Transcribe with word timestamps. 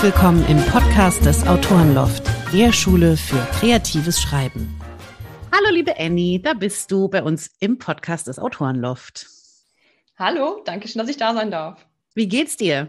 Herzlich 0.00 0.14
willkommen 0.14 0.46
im 0.48 0.56
Podcast 0.64 1.26
des 1.26 1.46
Autorenloft, 1.46 2.22
der 2.54 2.72
Schule 2.72 3.18
für 3.18 3.36
kreatives 3.52 4.18
Schreiben. 4.18 4.80
Hallo 5.52 5.74
liebe 5.74 5.94
Annie, 5.98 6.40
da 6.40 6.54
bist 6.54 6.90
du 6.90 7.08
bei 7.08 7.22
uns 7.22 7.50
im 7.60 7.76
Podcast 7.76 8.26
des 8.26 8.38
Autorenloft. 8.38 9.26
Hallo, 10.16 10.62
danke 10.64 10.88
schön, 10.88 11.00
dass 11.00 11.10
ich 11.10 11.18
da 11.18 11.34
sein 11.34 11.50
darf. 11.50 11.86
Wie 12.14 12.28
geht's 12.28 12.56
dir? 12.56 12.88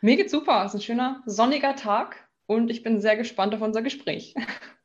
Mir 0.00 0.14
geht's 0.14 0.30
super, 0.30 0.64
es 0.64 0.72
ist 0.72 0.82
ein 0.82 0.84
schöner 0.84 1.20
sonniger 1.26 1.74
Tag 1.74 2.28
und 2.46 2.70
ich 2.70 2.84
bin 2.84 3.00
sehr 3.00 3.16
gespannt 3.16 3.52
auf 3.56 3.60
unser 3.60 3.82
Gespräch. 3.82 4.36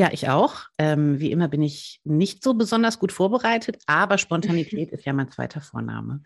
Ja, 0.00 0.08
ich 0.12 0.30
auch. 0.30 0.62
Ähm, 0.78 1.20
wie 1.20 1.30
immer 1.30 1.46
bin 1.48 1.60
ich 1.60 2.00
nicht 2.04 2.42
so 2.42 2.54
besonders 2.54 2.98
gut 2.98 3.12
vorbereitet, 3.12 3.82
aber 3.84 4.16
Spontanität 4.16 4.90
ist 4.92 5.04
ja 5.04 5.12
mein 5.12 5.30
zweiter 5.30 5.60
Vorname. 5.60 6.22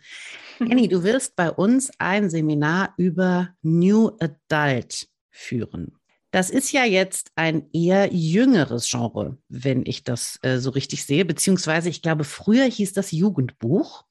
Annie, 0.61 0.87
du 0.87 1.03
wirst 1.03 1.35
bei 1.35 1.51
uns 1.51 1.91
ein 1.97 2.29
Seminar 2.29 2.93
über 2.95 3.49
New 3.63 4.11
Adult 4.21 5.09
führen. 5.29 5.97
Das 6.31 6.49
ist 6.49 6.71
ja 6.71 6.85
jetzt 6.85 7.31
ein 7.35 7.69
eher 7.73 8.13
jüngeres 8.13 8.89
Genre, 8.89 9.37
wenn 9.49 9.85
ich 9.85 10.05
das 10.05 10.39
äh, 10.41 10.57
so 10.59 10.69
richtig 10.69 11.03
sehe, 11.03 11.25
beziehungsweise 11.25 11.89
ich 11.89 12.01
glaube, 12.01 12.23
früher 12.23 12.63
hieß 12.63 12.93
das 12.93 13.11
Jugendbuch, 13.11 14.05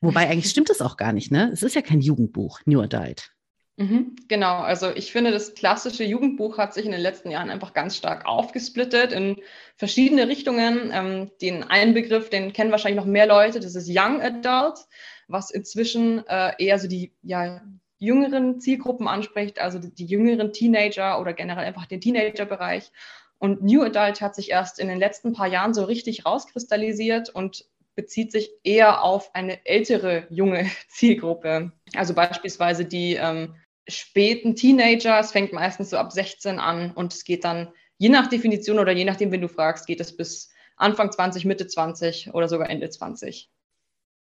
wobei 0.00 0.28
eigentlich 0.28 0.48
stimmt 0.48 0.70
es 0.70 0.80
auch 0.80 0.96
gar 0.96 1.12
nicht, 1.12 1.32
ne? 1.32 1.50
Es 1.52 1.64
ist 1.64 1.74
ja 1.74 1.82
kein 1.82 2.00
Jugendbuch, 2.00 2.60
New 2.66 2.80
Adult. 2.80 3.32
Mhm, 3.78 4.16
genau, 4.26 4.56
also 4.56 4.90
ich 4.90 5.12
finde, 5.12 5.30
das 5.30 5.54
klassische 5.54 6.02
Jugendbuch 6.02 6.58
hat 6.58 6.74
sich 6.74 6.84
in 6.84 6.90
den 6.90 7.00
letzten 7.00 7.30
Jahren 7.30 7.48
einfach 7.48 7.74
ganz 7.74 7.96
stark 7.96 8.26
aufgesplittet 8.26 9.12
in 9.12 9.40
verschiedene 9.76 10.26
Richtungen. 10.26 10.90
Ähm, 10.92 11.30
den 11.40 11.62
einen 11.62 11.94
Begriff, 11.94 12.28
den 12.28 12.52
kennen 12.52 12.72
wahrscheinlich 12.72 12.98
noch 12.98 13.06
mehr 13.06 13.28
Leute, 13.28 13.60
das 13.60 13.76
ist 13.76 13.88
Young 13.88 14.20
Adult, 14.20 14.80
was 15.28 15.52
inzwischen 15.52 16.26
äh, 16.26 16.54
eher 16.58 16.80
so 16.80 16.88
die 16.88 17.14
ja, 17.22 17.62
jüngeren 17.98 18.60
Zielgruppen 18.60 19.06
anspricht, 19.06 19.60
also 19.60 19.78
die, 19.78 20.06
jüngeren 20.06 20.52
Teenager 20.52 21.20
oder 21.20 21.32
generell 21.32 21.64
einfach 21.64 21.86
den 21.86 22.00
Teenager-Bereich. 22.00 22.90
Und 23.38 23.62
New 23.62 23.84
Adult 23.84 24.20
hat 24.20 24.34
sich 24.34 24.50
erst 24.50 24.80
in 24.80 24.88
den 24.88 24.98
letzten 24.98 25.34
paar 25.34 25.46
Jahren 25.46 25.72
so 25.72 25.84
richtig 25.84 26.26
rauskristallisiert 26.26 27.30
und 27.30 27.64
bezieht 27.94 28.32
sich 28.32 28.50
eher 28.64 29.04
auf 29.04 29.34
eine 29.36 29.64
ältere 29.66 30.26
junge 30.30 30.68
Zielgruppe. 30.88 31.70
Also 31.94 32.14
beispielsweise 32.14 32.84
die 32.84 33.14
ähm, 33.14 33.54
späten 33.88 34.54
Teenager. 34.54 35.18
Es 35.18 35.32
fängt 35.32 35.52
meistens 35.52 35.90
so 35.90 35.96
ab 35.96 36.12
16 36.12 36.58
an 36.58 36.92
und 36.92 37.12
es 37.12 37.24
geht 37.24 37.44
dann, 37.44 37.68
je 37.98 38.08
nach 38.08 38.28
Definition 38.28 38.78
oder 38.78 38.92
je 38.92 39.04
nachdem, 39.04 39.32
wenn 39.32 39.40
du 39.40 39.48
fragst, 39.48 39.86
geht 39.86 40.00
es 40.00 40.16
bis 40.16 40.50
Anfang 40.76 41.10
20, 41.10 41.44
Mitte 41.44 41.66
20 41.66 42.32
oder 42.34 42.48
sogar 42.48 42.70
Ende 42.70 42.88
20. 42.88 43.50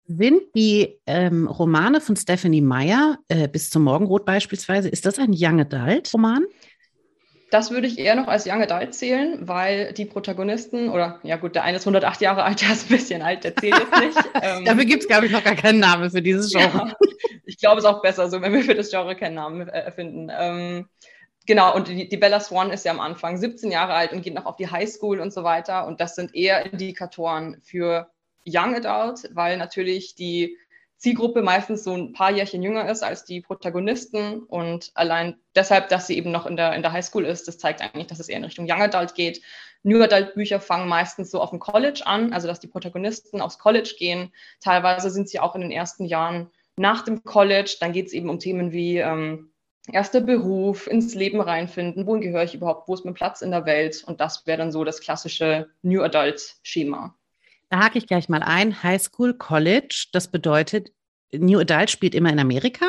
Sind 0.09 0.41
die 0.55 0.99
ähm, 1.05 1.47
Romane 1.47 1.99
von 1.99 2.15
Stephanie 2.15 2.61
Meyer, 2.61 3.17
äh, 3.27 3.49
bis 3.49 3.69
zum 3.69 3.83
Morgenrot 3.83 4.25
beispielsweise, 4.25 4.87
ist 4.87 5.05
das 5.05 5.19
ein 5.19 5.35
Young 5.35 5.59
Adult 5.59 6.13
Roman? 6.13 6.45
Das 7.49 7.71
würde 7.71 7.87
ich 7.87 7.97
eher 7.97 8.15
noch 8.15 8.27
als 8.27 8.45
Young 8.45 8.61
Adult 8.61 8.93
zählen, 8.93 9.47
weil 9.47 9.93
die 9.93 10.05
Protagonisten, 10.05 10.89
oder 10.89 11.19
ja 11.23 11.37
gut, 11.37 11.55
der 11.55 11.63
eine 11.63 11.77
ist 11.77 11.83
108 11.83 12.19
Jahre 12.19 12.43
alt, 12.43 12.61
der 12.61 12.71
ist 12.71 12.89
ein 12.89 12.97
bisschen 12.97 13.21
alt, 13.21 13.45
der 13.45 13.55
zählt 13.55 13.75
jetzt 13.79 13.99
nicht. 13.99 14.17
Ähm, 14.39 14.65
Dafür 14.65 14.85
gibt 14.85 15.01
es, 15.01 15.07
glaube 15.07 15.25
ich, 15.25 15.31
noch 15.31 15.43
gar 15.43 15.55
keinen 15.55 15.79
Namen 15.79 16.11
für 16.11 16.21
dieses 16.21 16.51
Genre. 16.51 16.77
Ja, 16.77 16.95
ich 17.45 17.57
glaube, 17.57 17.79
es 17.79 17.85
ist 17.85 17.89
auch 17.89 18.01
besser 18.01 18.29
so, 18.29 18.41
wenn 18.41 18.53
wir 18.53 18.63
für 18.63 18.75
das 18.75 18.91
Genre 18.91 19.15
keinen 19.15 19.33
Namen 19.33 19.67
äh, 19.67 19.79
erfinden. 19.79 20.29
Ähm, 20.31 20.87
genau, 21.47 21.73
und 21.75 21.87
die, 21.87 22.07
die, 22.07 22.17
Bella 22.17 22.39
Swan 22.39 22.69
ist 22.69 22.85
ja 22.85 22.91
am 22.91 22.99
Anfang 22.99 23.37
17 23.37 23.71
Jahre 23.71 23.93
alt 23.93 24.11
und 24.13 24.21
geht 24.21 24.35
noch 24.35 24.45
auf 24.45 24.57
die 24.57 24.69
Highschool 24.69 25.19
und 25.19 25.33
so 25.33 25.43
weiter. 25.43 25.87
Und 25.87 26.01
das 26.01 26.15
sind 26.15 26.35
eher 26.35 26.65
Indikatoren 26.65 27.59
für 27.63 28.11
Young 28.45 28.75
Adult, 28.75 29.29
weil 29.33 29.57
natürlich 29.57 30.13
die 30.13 30.57
Zielgruppe 30.97 31.43
meistens 31.43 31.83
so 31.83 31.93
ein 31.93 32.13
paar 32.13 32.31
Jährchen 32.31 32.63
jünger 32.63 32.89
ist 32.89 33.03
als 33.03 33.23
die 33.23 33.41
Protagonisten 33.41 34.41
und 34.43 34.91
allein 34.95 35.37
deshalb, 35.55 35.89
dass 35.89 36.07
sie 36.07 36.17
eben 36.17 36.31
noch 36.31 36.45
in 36.45 36.57
der, 36.57 36.73
in 36.73 36.81
der 36.81 36.91
Highschool 36.91 37.25
ist, 37.25 37.47
das 37.47 37.59
zeigt 37.59 37.81
eigentlich, 37.81 38.07
dass 38.07 38.19
es 38.19 38.29
eher 38.29 38.37
in 38.37 38.43
Richtung 38.43 38.65
Young 38.69 38.81
Adult 38.81 39.13
geht. 39.13 39.41
New 39.83 40.01
Adult 40.01 40.33
Bücher 40.33 40.59
fangen 40.59 40.89
meistens 40.89 41.29
so 41.29 41.39
auf 41.39 41.51
dem 41.51 41.59
College 41.59 42.01
an, 42.05 42.33
also 42.33 42.47
dass 42.47 42.59
die 42.59 42.67
Protagonisten 42.67 43.41
aufs 43.41 43.59
College 43.59 43.95
gehen. 43.97 44.33
Teilweise 44.59 45.11
sind 45.11 45.29
sie 45.29 45.39
auch 45.39 45.55
in 45.55 45.61
den 45.61 45.71
ersten 45.71 46.05
Jahren 46.05 46.49
nach 46.77 47.03
dem 47.03 47.23
College. 47.23 47.77
Dann 47.79 47.93
geht 47.93 48.07
es 48.07 48.13
eben 48.13 48.29
um 48.29 48.39
Themen 48.39 48.71
wie 48.71 48.97
ähm, 48.97 49.51
erster 49.91 50.21
Beruf, 50.21 50.87
ins 50.87 51.15
Leben 51.15 51.39
reinfinden, 51.39 52.05
wohin 52.05 52.21
gehöre 52.21 52.43
ich 52.43 52.55
überhaupt, 52.55 52.87
wo 52.87 52.93
ist 52.93 53.05
mein 53.05 53.13
Platz 53.13 53.41
in 53.41 53.51
der 53.51 53.65
Welt 53.65 54.03
und 54.05 54.19
das 54.19 54.45
wäre 54.45 54.57
dann 54.57 54.71
so 54.71 54.83
das 54.83 54.99
klassische 54.99 55.69
New 55.81 56.01
Adult 56.01 56.57
Schema. 56.63 57.15
Da 57.69 57.83
hake 57.83 57.97
ich 57.97 58.07
gleich 58.07 58.29
mal 58.29 58.43
ein. 58.43 58.81
High 58.83 59.01
School, 59.01 59.33
College, 59.33 60.07
das 60.13 60.29
bedeutet, 60.29 60.91
New 61.33 61.59
Adult 61.59 61.89
spielt 61.89 62.15
immer 62.15 62.31
in 62.31 62.39
Amerika? 62.39 62.85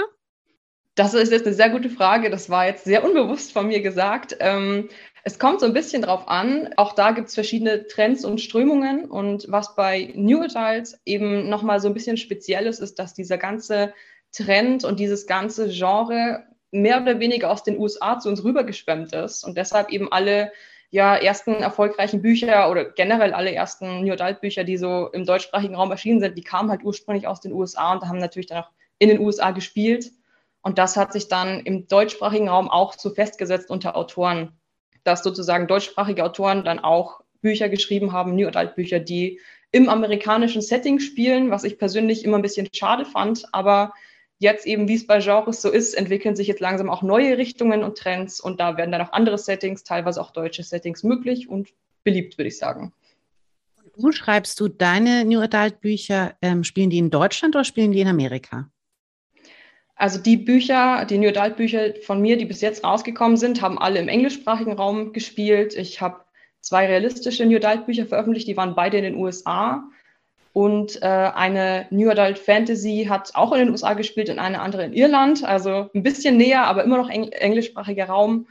Das 0.94 1.14
ist 1.14 1.30
jetzt 1.30 1.46
eine 1.46 1.54
sehr 1.54 1.70
gute 1.70 1.90
Frage. 1.90 2.30
Das 2.30 2.50
war 2.50 2.66
jetzt 2.66 2.84
sehr 2.84 3.04
unbewusst 3.04 3.52
von 3.52 3.68
mir 3.68 3.80
gesagt. 3.82 4.36
Ähm, 4.40 4.88
es 5.24 5.38
kommt 5.38 5.60
so 5.60 5.66
ein 5.66 5.72
bisschen 5.72 6.02
drauf 6.02 6.26
an. 6.28 6.70
Auch 6.76 6.92
da 6.92 7.12
gibt 7.12 7.28
es 7.28 7.34
verschiedene 7.34 7.86
Trends 7.86 8.24
und 8.24 8.40
Strömungen. 8.40 9.04
Und 9.04 9.46
was 9.48 9.76
bei 9.76 10.12
New 10.14 10.42
Adults 10.42 11.00
eben 11.04 11.48
nochmal 11.48 11.80
so 11.80 11.88
ein 11.88 11.94
bisschen 11.94 12.16
speziell 12.16 12.66
ist, 12.66 12.80
ist, 12.80 12.98
dass 12.98 13.14
dieser 13.14 13.38
ganze 13.38 13.92
Trend 14.32 14.84
und 14.84 14.98
dieses 14.98 15.26
ganze 15.26 15.68
Genre 15.68 16.44
mehr 16.70 17.00
oder 17.00 17.20
weniger 17.20 17.50
aus 17.50 17.62
den 17.62 17.78
USA 17.78 18.18
zu 18.18 18.28
uns 18.28 18.44
rübergeschwemmt 18.44 19.12
ist 19.14 19.44
und 19.44 19.56
deshalb 19.56 19.90
eben 19.90 20.12
alle 20.12 20.52
ja, 20.90 21.16
ersten 21.16 21.54
erfolgreichen 21.54 22.22
Bücher 22.22 22.70
oder 22.70 22.86
generell 22.86 23.34
alle 23.34 23.52
ersten 23.52 24.04
New 24.04 24.12
Adult 24.12 24.40
Bücher, 24.40 24.64
die 24.64 24.78
so 24.78 25.08
im 25.12 25.26
deutschsprachigen 25.26 25.74
Raum 25.74 25.90
erschienen 25.90 26.20
sind, 26.20 26.38
die 26.38 26.42
kamen 26.42 26.70
halt 26.70 26.82
ursprünglich 26.82 27.26
aus 27.26 27.40
den 27.40 27.52
USA 27.52 27.92
und 27.92 28.02
haben 28.08 28.18
natürlich 28.18 28.46
dann 28.46 28.62
auch 28.62 28.70
in 28.98 29.08
den 29.08 29.20
USA 29.20 29.50
gespielt. 29.50 30.10
Und 30.62 30.78
das 30.78 30.96
hat 30.96 31.12
sich 31.12 31.28
dann 31.28 31.60
im 31.60 31.88
deutschsprachigen 31.88 32.48
Raum 32.48 32.70
auch 32.70 32.94
so 32.94 33.10
festgesetzt 33.10 33.70
unter 33.70 33.96
Autoren, 33.96 34.52
dass 35.04 35.22
sozusagen 35.22 35.66
deutschsprachige 35.66 36.24
Autoren 36.24 36.64
dann 36.64 36.78
auch 36.78 37.20
Bücher 37.40 37.68
geschrieben 37.68 38.12
haben, 38.12 38.34
New 38.34 38.48
Adult 38.48 38.74
Bücher, 38.74 38.98
die 38.98 39.40
im 39.70 39.88
amerikanischen 39.88 40.62
Setting 40.62 40.98
spielen, 40.98 41.50
was 41.50 41.64
ich 41.64 41.78
persönlich 41.78 42.24
immer 42.24 42.38
ein 42.38 42.42
bisschen 42.42 42.68
schade 42.72 43.04
fand, 43.04 43.44
aber 43.52 43.92
jetzt 44.38 44.66
eben, 44.66 44.88
wie 44.88 44.94
es 44.94 45.06
bei 45.06 45.20
Genres 45.20 45.60
so 45.60 45.70
ist, 45.70 45.94
entwickeln 45.94 46.36
sich 46.36 46.46
jetzt 46.46 46.60
langsam 46.60 46.88
auch 46.88 47.02
neue 47.02 47.38
Richtungen 47.38 47.82
und 47.82 47.98
Trends 47.98 48.40
und 48.40 48.60
da 48.60 48.76
werden 48.76 48.92
dann 48.92 49.02
auch 49.02 49.12
andere 49.12 49.38
Settings, 49.38 49.84
teilweise 49.84 50.20
auch 50.20 50.30
deutsche 50.30 50.62
Settings 50.62 51.02
möglich 51.02 51.48
und 51.48 51.68
beliebt, 52.04 52.38
würde 52.38 52.48
ich 52.48 52.58
sagen. 52.58 52.92
Wo 53.96 54.12
schreibst 54.12 54.60
du 54.60 54.68
deine 54.68 55.24
New 55.24 55.40
Adult 55.40 55.80
Bücher? 55.80 56.36
Ähm, 56.40 56.62
spielen 56.62 56.88
die 56.88 56.98
in 56.98 57.10
Deutschland 57.10 57.56
oder 57.56 57.64
spielen 57.64 57.90
die 57.90 58.00
in 58.00 58.06
Amerika? 58.06 58.70
Also 59.96 60.20
die 60.20 60.36
Bücher, 60.36 61.04
die 61.04 61.18
New 61.18 61.28
Adult 61.28 61.56
Bücher 61.56 61.94
von 62.02 62.22
mir, 62.22 62.36
die 62.36 62.44
bis 62.44 62.60
jetzt 62.60 62.84
rausgekommen 62.84 63.36
sind, 63.36 63.60
haben 63.60 63.76
alle 63.76 63.98
im 63.98 64.06
englischsprachigen 64.06 64.74
Raum 64.74 65.12
gespielt. 65.12 65.74
Ich 65.74 66.00
habe 66.00 66.20
zwei 66.60 66.86
realistische 66.86 67.44
New 67.44 67.56
Adult 67.56 67.86
Bücher 67.86 68.06
veröffentlicht, 68.06 68.46
die 68.46 68.56
waren 68.56 68.76
beide 68.76 68.98
in 68.98 69.02
den 69.02 69.16
USA. 69.16 69.82
Und 70.52 71.02
äh, 71.02 71.06
eine 71.06 71.86
New 71.90 72.10
Adult 72.10 72.38
Fantasy 72.38 73.06
hat 73.08 73.34
auch 73.34 73.52
in 73.52 73.58
den 73.58 73.70
USA 73.70 73.94
gespielt 73.94 74.30
und 74.30 74.38
eine 74.38 74.60
andere 74.60 74.84
in 74.84 74.92
Irland. 74.92 75.44
Also 75.44 75.90
ein 75.94 76.02
bisschen 76.02 76.36
näher, 76.36 76.64
aber 76.64 76.84
immer 76.84 76.96
noch 76.96 77.10
eng 77.10 77.28
englischsprachiger 77.28 78.06
Raum. 78.06 78.46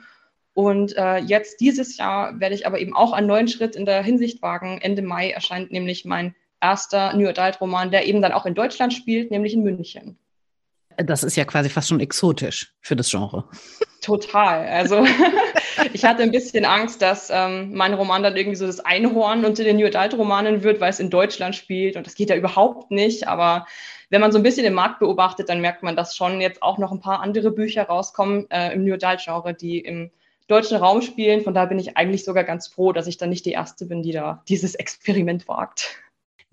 Und 0.53 0.97
äh, 0.97 1.17
jetzt 1.17 1.59
dieses 1.59 1.97
Jahr 1.97 2.39
werde 2.39 2.55
ich 2.55 2.65
aber 2.65 2.79
eben 2.79 2.95
auch 2.95 3.13
einen 3.13 3.27
neuen 3.27 3.47
Schritt 3.47 3.75
in 3.75 3.85
der 3.85 4.01
Hinsicht 4.01 4.41
wagen. 4.41 4.79
Ende 4.81 5.01
Mai 5.01 5.29
erscheint 5.29 5.71
nämlich 5.71 6.05
mein 6.05 6.33
erster 6.61 7.13
New 7.13 7.27
Adult 7.27 7.61
Roman, 7.61 7.91
der 7.91 8.07
eben 8.07 8.21
dann 8.21 8.31
auch 8.31 8.45
in 8.45 8.55
Deutschland 8.55 8.93
spielt, 8.93 9.29
nämlich 9.29 9.53
in 9.53 9.63
München. 9.63 10.17
Das 10.97 11.23
ist 11.23 11.35
ja 11.35 11.45
quasi 11.45 11.69
fast 11.69 11.89
schon 11.89 11.99
exotisch 11.99 12.73
für 12.81 12.95
das 12.95 13.09
Genre. 13.09 13.45
Total. 14.01 14.67
Also 14.67 15.05
ich 15.93 16.03
hatte 16.05 16.23
ein 16.23 16.31
bisschen 16.31 16.65
Angst, 16.65 17.01
dass 17.01 17.29
ähm, 17.31 17.73
mein 17.73 17.93
Roman 17.93 18.23
dann 18.23 18.35
irgendwie 18.35 18.55
so 18.55 18.65
das 18.65 18.79
Einhorn 18.79 19.45
unter 19.45 19.63
den 19.63 19.77
New 19.77 19.85
Adult 19.85 20.17
Romanen 20.17 20.63
wird, 20.63 20.81
weil 20.81 20.89
es 20.89 20.99
in 20.99 21.09
Deutschland 21.09 21.55
spielt. 21.55 21.95
Und 21.95 22.07
das 22.07 22.15
geht 22.15 22.29
ja 22.29 22.35
überhaupt 22.35 22.89
nicht. 22.89 23.27
Aber 23.27 23.67
wenn 24.09 24.21
man 24.21 24.31
so 24.31 24.39
ein 24.39 24.43
bisschen 24.43 24.63
den 24.63 24.73
Markt 24.73 24.99
beobachtet, 24.99 25.49
dann 25.49 25.61
merkt 25.61 25.83
man, 25.83 25.95
dass 25.95 26.15
schon 26.15 26.41
jetzt 26.41 26.63
auch 26.63 26.77
noch 26.77 26.91
ein 26.91 26.99
paar 26.99 27.19
andere 27.21 27.51
Bücher 27.51 27.83
rauskommen 27.83 28.49
äh, 28.49 28.73
im 28.73 28.83
New 28.83 28.93
Adult 28.93 29.21
Genre, 29.23 29.53
die 29.53 29.79
im 29.79 30.11
deutschen 30.47 30.77
Raum 30.77 31.01
spielen. 31.01 31.41
Von 31.41 31.53
daher 31.53 31.67
bin 31.67 31.79
ich 31.79 31.97
eigentlich 31.97 32.23
sogar 32.23 32.43
ganz 32.43 32.67
froh, 32.67 32.93
dass 32.93 33.07
ich 33.07 33.17
dann 33.17 33.29
nicht 33.29 33.45
die 33.45 33.51
Erste 33.51 33.85
bin, 33.85 34.01
die 34.01 34.13
da 34.13 34.41
dieses 34.47 34.75
Experiment 34.75 35.47
wagt. 35.47 35.97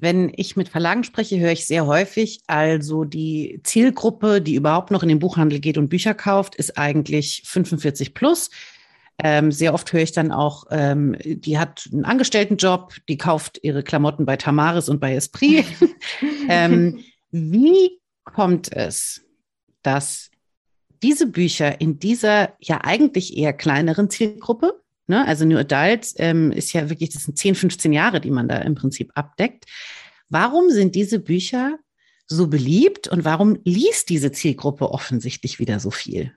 Wenn 0.04 0.30
ich 0.36 0.54
mit 0.54 0.68
Verlagen 0.68 1.02
spreche, 1.02 1.40
höre 1.40 1.52
ich 1.52 1.66
sehr 1.66 1.86
häufig, 1.86 2.42
also 2.46 3.04
die 3.04 3.60
Zielgruppe, 3.64 4.42
die 4.42 4.54
überhaupt 4.54 4.90
noch 4.90 5.02
in 5.02 5.08
den 5.08 5.18
Buchhandel 5.18 5.60
geht 5.60 5.78
und 5.78 5.88
Bücher 5.88 6.12
kauft, 6.12 6.56
ist 6.56 6.76
eigentlich 6.76 7.42
45 7.46 8.12
plus. 8.12 8.50
Ähm, 9.22 9.50
sehr 9.50 9.72
oft 9.72 9.90
höre 9.94 10.02
ich 10.02 10.12
dann 10.12 10.30
auch, 10.30 10.64
ähm, 10.70 11.16
die 11.24 11.58
hat 11.58 11.88
einen 11.90 12.04
Angestelltenjob, 12.04 12.96
die 13.08 13.16
kauft 13.16 13.60
ihre 13.62 13.82
Klamotten 13.82 14.26
bei 14.26 14.36
Tamaris 14.36 14.90
und 14.90 15.00
bei 15.00 15.14
Esprit. 15.14 15.64
ähm, 16.50 17.02
wie 17.30 17.98
kommt 18.24 18.70
es, 18.76 19.24
dass 19.80 20.30
diese 21.02 21.28
Bücher 21.28 21.80
in 21.80 21.98
dieser 21.98 22.52
ja 22.60 22.82
eigentlich 22.84 23.38
eher 23.38 23.54
kleineren 23.54 24.10
Zielgruppe, 24.10 24.83
Ne? 25.06 25.26
Also 25.26 25.44
New 25.44 25.58
Adults 25.58 26.14
ähm, 26.18 26.52
ist 26.52 26.72
ja 26.72 26.88
wirklich, 26.88 27.10
das 27.10 27.24
sind 27.24 27.38
10, 27.38 27.54
15 27.54 27.92
Jahre, 27.92 28.20
die 28.20 28.30
man 28.30 28.48
da 28.48 28.58
im 28.58 28.74
Prinzip 28.74 29.12
abdeckt. 29.14 29.64
Warum 30.28 30.70
sind 30.70 30.94
diese 30.94 31.18
Bücher 31.18 31.78
so 32.26 32.48
beliebt 32.48 33.08
und 33.08 33.24
warum 33.24 33.58
liest 33.64 34.08
diese 34.08 34.32
Zielgruppe 34.32 34.90
offensichtlich 34.90 35.58
wieder 35.58 35.78
so 35.80 35.90
viel? 35.90 36.32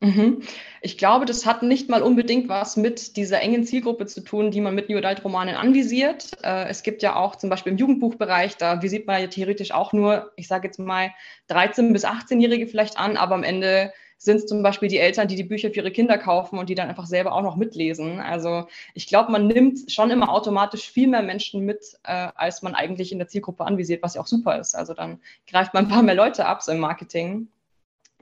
Mhm. 0.00 0.42
Ich 0.82 0.98
glaube, 0.98 1.24
das 1.24 1.46
hat 1.46 1.62
nicht 1.62 1.88
mal 1.88 2.02
unbedingt 2.02 2.50
was 2.50 2.76
mit 2.76 3.16
dieser 3.16 3.40
engen 3.40 3.64
Zielgruppe 3.64 4.04
zu 4.04 4.20
tun, 4.20 4.50
die 4.50 4.60
man 4.60 4.74
mit 4.74 4.90
New 4.90 4.98
Adult 4.98 5.24
Romanen 5.24 5.54
anvisiert. 5.54 6.32
Äh, 6.44 6.68
es 6.68 6.82
gibt 6.82 7.02
ja 7.02 7.16
auch 7.16 7.36
zum 7.36 7.48
Beispiel 7.48 7.72
im 7.72 7.78
Jugendbuchbereich, 7.78 8.58
da 8.58 8.82
visiert 8.82 9.06
man 9.06 9.22
ja 9.22 9.26
theoretisch 9.28 9.72
auch 9.72 9.94
nur, 9.94 10.32
ich 10.36 10.48
sage 10.48 10.68
jetzt 10.68 10.78
mal, 10.78 11.12
13- 11.48 11.92
bis 11.94 12.04
18-Jährige 12.04 12.66
vielleicht 12.66 12.98
an, 12.98 13.16
aber 13.16 13.34
am 13.34 13.42
Ende 13.42 13.92
sind 14.18 14.36
es 14.36 14.46
zum 14.46 14.62
Beispiel 14.62 14.88
die 14.88 14.98
Eltern, 14.98 15.28
die 15.28 15.36
die 15.36 15.44
Bücher 15.44 15.70
für 15.70 15.76
ihre 15.76 15.90
Kinder 15.90 16.18
kaufen 16.18 16.58
und 16.58 16.68
die 16.68 16.74
dann 16.74 16.88
einfach 16.88 17.06
selber 17.06 17.32
auch 17.32 17.42
noch 17.42 17.56
mitlesen. 17.56 18.18
Also 18.20 18.66
ich 18.94 19.06
glaube, 19.06 19.30
man 19.30 19.46
nimmt 19.46 19.90
schon 19.90 20.10
immer 20.10 20.30
automatisch 20.30 20.90
viel 20.90 21.08
mehr 21.08 21.22
Menschen 21.22 21.64
mit, 21.64 21.98
äh, 22.04 22.28
als 22.34 22.62
man 22.62 22.74
eigentlich 22.74 23.12
in 23.12 23.18
der 23.18 23.28
Zielgruppe 23.28 23.64
anvisiert, 23.64 24.02
was 24.02 24.14
ja 24.14 24.20
auch 24.20 24.26
super 24.26 24.58
ist. 24.58 24.74
Also 24.74 24.94
dann 24.94 25.20
greift 25.46 25.74
man 25.74 25.84
ein 25.84 25.90
paar 25.90 26.02
mehr 26.02 26.14
Leute 26.14 26.46
ab 26.46 26.62
so 26.62 26.72
im 26.72 26.78
Marketing. 26.78 27.48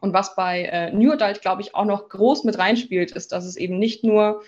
Und 0.01 0.13
was 0.13 0.35
bei 0.35 0.65
äh, 0.65 0.93
New 0.93 1.13
Adult, 1.13 1.41
glaube 1.41 1.63
ich, 1.63 1.75
auch 1.75 1.85
noch 1.85 2.09
groß 2.09 2.45
mit 2.45 2.59
reinspielt, 2.59 3.13
ist, 3.13 3.33
dass 3.33 3.45
es 3.45 3.57
eben 3.57 3.79
nicht 3.79 4.05
nur 4.05 4.43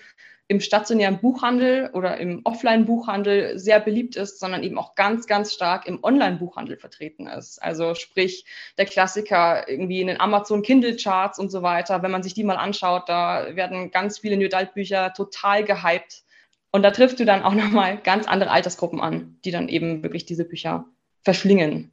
im 0.49 0.61
stationären 0.61 1.19
Buchhandel 1.19 1.89
oder 1.93 2.17
im 2.17 2.41
Offline-Buchhandel 2.45 3.59
sehr 3.59 3.81
beliebt 3.81 4.15
ist, 4.15 4.39
sondern 4.39 4.63
eben 4.63 4.77
auch 4.77 4.95
ganz, 4.95 5.27
ganz 5.27 5.53
stark 5.53 5.85
im 5.87 6.01
Online-Buchhandel 6.03 6.77
vertreten 6.77 7.27
ist. 7.27 7.61
Also 7.61 7.95
sprich, 7.95 8.45
der 8.77 8.85
Klassiker 8.85 9.67
irgendwie 9.67 9.99
in 9.99 10.07
den 10.07 10.21
Amazon 10.21 10.61
Kindle-Charts 10.61 11.37
und 11.37 11.51
so 11.51 11.63
weiter. 11.63 12.01
Wenn 12.01 12.11
man 12.11 12.23
sich 12.23 12.33
die 12.33 12.45
mal 12.45 12.55
anschaut, 12.55 13.09
da 13.09 13.55
werden 13.55 13.91
ganz 13.91 14.19
viele 14.19 14.37
New 14.37 14.45
Adult-Bücher 14.45 15.13
total 15.13 15.65
gehypt. 15.65 16.23
Und 16.71 16.83
da 16.83 16.91
triffst 16.91 17.19
du 17.19 17.25
dann 17.25 17.43
auch 17.43 17.53
nochmal 17.53 17.97
ganz 17.97 18.27
andere 18.27 18.51
Altersgruppen 18.51 19.01
an, 19.01 19.37
die 19.43 19.51
dann 19.51 19.67
eben 19.67 20.01
wirklich 20.03 20.25
diese 20.25 20.45
Bücher 20.45 20.85
verschlingen. 21.23 21.91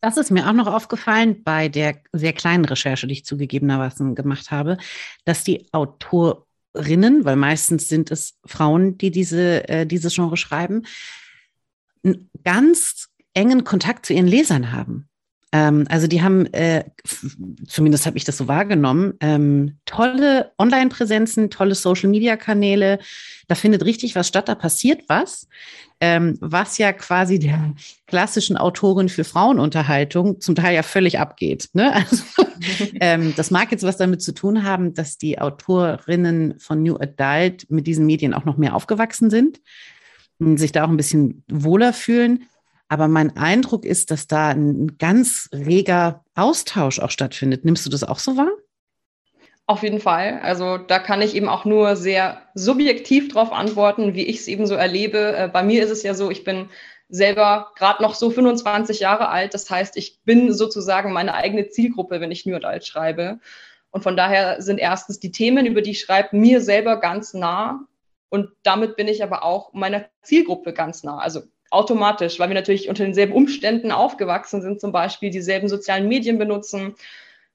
Das 0.00 0.18
ist 0.18 0.30
mir 0.30 0.46
auch 0.46 0.52
noch 0.52 0.66
aufgefallen 0.66 1.42
bei 1.44 1.68
der 1.68 1.96
sehr 2.12 2.34
kleinen 2.34 2.66
Recherche, 2.66 3.06
die 3.06 3.14
ich 3.14 3.24
zugegebenermaßen 3.24 4.14
gemacht 4.14 4.50
habe, 4.50 4.76
dass 5.24 5.44
die 5.44 5.66
Autor 5.72 6.43
Rinnen, 6.74 7.24
weil 7.24 7.36
meistens 7.36 7.88
sind 7.88 8.10
es 8.10 8.34
Frauen, 8.44 8.98
die 8.98 9.10
diese, 9.10 9.68
äh, 9.68 9.86
dieses 9.86 10.14
Genre 10.14 10.36
schreiben, 10.36 10.86
einen 12.04 12.30
ganz 12.42 13.08
engen 13.32 13.64
Kontakt 13.64 14.06
zu 14.06 14.12
ihren 14.12 14.26
Lesern 14.26 14.72
haben. 14.72 15.08
Ähm, 15.54 15.86
also 15.88 16.08
die 16.08 16.20
haben, 16.20 16.46
äh, 16.52 16.82
zumindest 17.68 18.06
habe 18.06 18.16
ich 18.16 18.24
das 18.24 18.36
so 18.36 18.48
wahrgenommen, 18.48 19.14
ähm, 19.20 19.76
tolle 19.86 20.50
Online-Präsenzen, 20.58 21.48
tolle 21.48 21.76
Social-Media-Kanäle. 21.76 22.98
Da 23.46 23.54
findet 23.54 23.84
richtig 23.84 24.16
was 24.16 24.26
statt, 24.26 24.48
da 24.48 24.56
passiert 24.56 25.04
was, 25.06 25.46
ähm, 26.00 26.38
was 26.40 26.76
ja 26.78 26.92
quasi 26.92 27.38
der 27.38 27.72
klassischen 28.08 28.56
Autorin 28.56 29.08
für 29.08 29.22
Frauenunterhaltung 29.22 30.40
zum 30.40 30.56
Teil 30.56 30.74
ja 30.74 30.82
völlig 30.82 31.20
abgeht. 31.20 31.70
Ne? 31.72 31.94
Also, 32.04 32.24
ähm, 33.00 33.34
das 33.36 33.50
mag 33.50 33.70
jetzt 33.72 33.84
was 33.84 33.96
damit 33.96 34.22
zu 34.22 34.32
tun 34.32 34.64
haben, 34.64 34.94
dass 34.94 35.18
die 35.18 35.38
Autorinnen 35.38 36.58
von 36.58 36.82
New 36.82 36.96
Adult 36.96 37.70
mit 37.70 37.86
diesen 37.86 38.06
Medien 38.06 38.32
auch 38.32 38.44
noch 38.44 38.56
mehr 38.56 38.74
aufgewachsen 38.74 39.28
sind, 39.28 39.60
sich 40.38 40.72
da 40.72 40.84
auch 40.84 40.88
ein 40.88 40.96
bisschen 40.96 41.44
wohler 41.48 41.92
fühlen. 41.92 42.44
Aber 42.94 43.08
mein 43.08 43.36
Eindruck 43.36 43.84
ist, 43.84 44.12
dass 44.12 44.28
da 44.28 44.50
ein 44.50 44.98
ganz 44.98 45.48
reger 45.52 46.22
Austausch 46.36 47.00
auch 47.00 47.10
stattfindet. 47.10 47.64
Nimmst 47.64 47.84
du 47.84 47.90
das 47.90 48.04
auch 48.04 48.20
so 48.20 48.36
wahr? 48.36 48.52
Auf 49.66 49.82
jeden 49.82 49.98
Fall. 49.98 50.38
Also 50.44 50.78
da 50.78 51.00
kann 51.00 51.20
ich 51.20 51.34
eben 51.34 51.48
auch 51.48 51.64
nur 51.64 51.96
sehr 51.96 52.42
subjektiv 52.54 53.32
darauf 53.32 53.50
antworten, 53.50 54.14
wie 54.14 54.22
ich 54.22 54.38
es 54.38 54.46
eben 54.46 54.68
so 54.68 54.76
erlebe. 54.76 55.36
Äh, 55.36 55.48
bei 55.48 55.64
mir 55.64 55.82
ist 55.82 55.90
es 55.90 56.04
ja 56.04 56.14
so, 56.14 56.30
ich 56.30 56.44
bin 56.44 56.68
selber 57.08 57.72
gerade 57.74 58.00
noch 58.00 58.14
so 58.14 58.30
25 58.30 59.00
Jahre 59.00 59.28
alt. 59.28 59.54
Das 59.54 59.68
heißt, 59.68 59.96
ich 59.96 60.20
bin 60.22 60.52
sozusagen 60.52 61.12
meine 61.12 61.34
eigene 61.34 61.66
Zielgruppe, 61.70 62.20
wenn 62.20 62.30
ich 62.30 62.46
New 62.46 62.54
Adult 62.54 62.86
schreibe. 62.86 63.40
Und 63.90 64.04
von 64.04 64.16
daher 64.16 64.62
sind 64.62 64.78
erstens 64.78 65.18
die 65.18 65.32
Themen, 65.32 65.66
über 65.66 65.82
die 65.82 65.90
ich 65.90 66.00
schreibe, 66.00 66.36
mir 66.36 66.60
selber 66.60 67.00
ganz 67.00 67.34
nah. 67.34 67.88
Und 68.28 68.50
damit 68.62 68.94
bin 68.94 69.08
ich 69.08 69.24
aber 69.24 69.42
auch 69.42 69.72
meiner 69.72 70.04
Zielgruppe 70.22 70.72
ganz 70.72 71.02
nah. 71.02 71.18
Also 71.18 71.42
automatisch, 71.74 72.38
weil 72.38 72.48
wir 72.48 72.54
natürlich 72.54 72.88
unter 72.88 73.04
denselben 73.04 73.32
Umständen 73.32 73.92
aufgewachsen 73.92 74.62
sind, 74.62 74.80
zum 74.80 74.92
Beispiel 74.92 75.30
dieselben 75.30 75.68
sozialen 75.68 76.08
Medien 76.08 76.38
benutzen. 76.38 76.94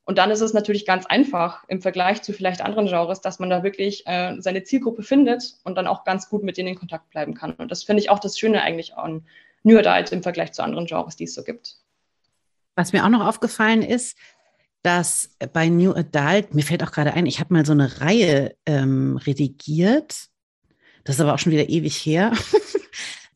Und 0.04 0.18
dann 0.18 0.32
ist 0.32 0.42
es 0.42 0.54
natürlich 0.54 0.86
ganz 0.86 1.06
einfach 1.06 1.64
im 1.68 1.82
Vergleich 1.82 2.22
zu 2.22 2.34
vielleicht 2.34 2.62
anderen 2.62 2.88
Genres, 2.88 3.22
dass 3.22 3.40
man 3.40 3.50
da 3.50 3.64
wirklich 3.64 4.08
äh, 4.08 4.36
seine 4.40 4.64
Zielgruppe 4.64 5.04
findet 5.04 5.56
und 5.64 5.76
dann 5.76 5.88
auch 5.88 6.04
ganz 6.04 6.30
gut 6.30 6.44
mit 6.44 6.58
denen 6.58 6.70
in 6.70 6.80
Kontakt 6.80 7.10
bleiben 7.12 7.36
kann. 7.36 7.54
Und 7.54 7.70
das 7.70 7.84
finde 7.84 8.02
ich 8.02 8.10
auch 8.10 8.20
das 8.20 8.38
Schöne 8.38 8.62
eigentlich 8.62 8.96
an 8.96 9.26
New 9.64 9.78
Adult 9.78 10.12
im 10.12 10.24
Vergleich 10.24 10.52
zu 10.52 10.64
anderen 10.64 10.86
Genres, 10.86 11.16
die 11.16 11.26
es 11.26 11.36
so 11.36 11.44
gibt. 11.44 11.78
Was 12.76 12.94
mir 12.94 13.06
auch 13.06 13.10
noch 13.10 13.26
aufgefallen 13.26 13.84
ist, 13.84 14.18
dass 14.82 15.36
bei 15.54 15.68
New 15.68 15.92
Adult, 15.94 16.54
mir 16.54 16.64
fällt 16.64 16.84
auch 16.84 16.92
gerade 16.92 17.14
ein, 17.14 17.26
ich 17.26 17.40
habe 17.40 17.54
mal 17.54 17.66
so 17.66 17.74
eine 17.74 18.02
Reihe 18.02 18.56
ähm, 18.66 19.18
redigiert. 19.18 20.30
Das 21.04 21.16
ist 21.16 21.22
aber 21.22 21.34
auch 21.34 21.40
schon 21.40 21.52
wieder 21.52 21.70
ewig 21.70 21.98
her. 21.98 22.32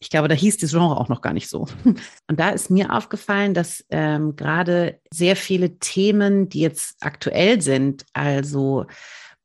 Ich 0.04 0.10
glaube, 0.10 0.28
da 0.28 0.36
hieß 0.36 0.58
das 0.58 0.72
Genre 0.72 0.98
auch 0.98 1.08
noch 1.08 1.22
gar 1.22 1.32
nicht 1.32 1.50
so. 1.50 1.66
Und 2.28 2.40
da 2.40 2.50
ist 2.50 2.70
mir 2.70 2.94
aufgefallen, 2.94 3.54
dass 3.54 3.86
ähm, 3.90 4.36
gerade 4.36 5.00
sehr 5.10 5.38
viele 5.38 5.80
Themen, 5.80 6.50
die 6.50 6.60
jetzt 6.60 6.98
aktuell 7.00 7.62
sind, 7.62 8.06
also 8.12 8.86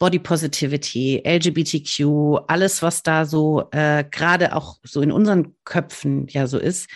Body 0.00 0.18
Positivity, 0.18 1.22
LGBTQ, 1.24 2.40
alles, 2.48 2.82
was 2.82 3.04
da 3.04 3.24
so 3.24 3.68
äh, 3.70 4.04
gerade 4.10 4.56
auch 4.56 4.78
so 4.82 5.00
in 5.00 5.12
unseren 5.12 5.54
Köpfen 5.64 6.26
ja 6.28 6.48
so 6.48 6.58
ist, 6.58 6.88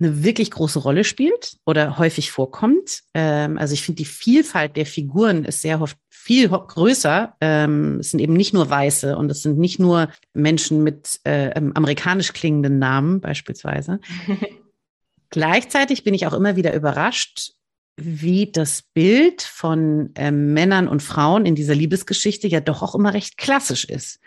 eine 0.00 0.24
wirklich 0.24 0.50
große 0.50 0.78
Rolle 0.78 1.04
spielt 1.04 1.56
oder 1.64 1.98
häufig 1.98 2.30
vorkommt. 2.30 3.02
Ähm, 3.14 3.58
also 3.58 3.74
ich 3.74 3.82
finde, 3.82 3.98
die 3.98 4.04
Vielfalt 4.04 4.76
der 4.76 4.86
Figuren 4.86 5.44
ist 5.44 5.62
sehr 5.62 5.80
oft 5.80 5.96
viel 6.08 6.48
größer. 6.48 7.36
Ähm, 7.40 7.98
es 8.00 8.10
sind 8.10 8.20
eben 8.20 8.32
nicht 8.32 8.54
nur 8.54 8.68
Weiße 8.68 9.16
und 9.16 9.30
es 9.30 9.42
sind 9.42 9.58
nicht 9.58 9.78
nur 9.78 10.08
Menschen 10.32 10.82
mit 10.82 11.20
äh, 11.24 11.50
ähm, 11.50 11.72
amerikanisch 11.74 12.32
klingenden 12.32 12.78
Namen 12.78 13.20
beispielsweise. 13.20 14.00
Gleichzeitig 15.30 16.02
bin 16.02 16.14
ich 16.14 16.26
auch 16.26 16.32
immer 16.32 16.56
wieder 16.56 16.74
überrascht, 16.74 17.52
wie 17.96 18.50
das 18.50 18.82
Bild 18.82 19.42
von 19.42 20.10
äh, 20.16 20.30
Männern 20.30 20.88
und 20.88 21.02
Frauen 21.02 21.46
in 21.46 21.54
dieser 21.54 21.74
Liebesgeschichte 21.74 22.48
ja 22.48 22.60
doch 22.60 22.82
auch 22.82 22.94
immer 22.94 23.14
recht 23.14 23.36
klassisch 23.36 23.84
ist. 23.84 24.20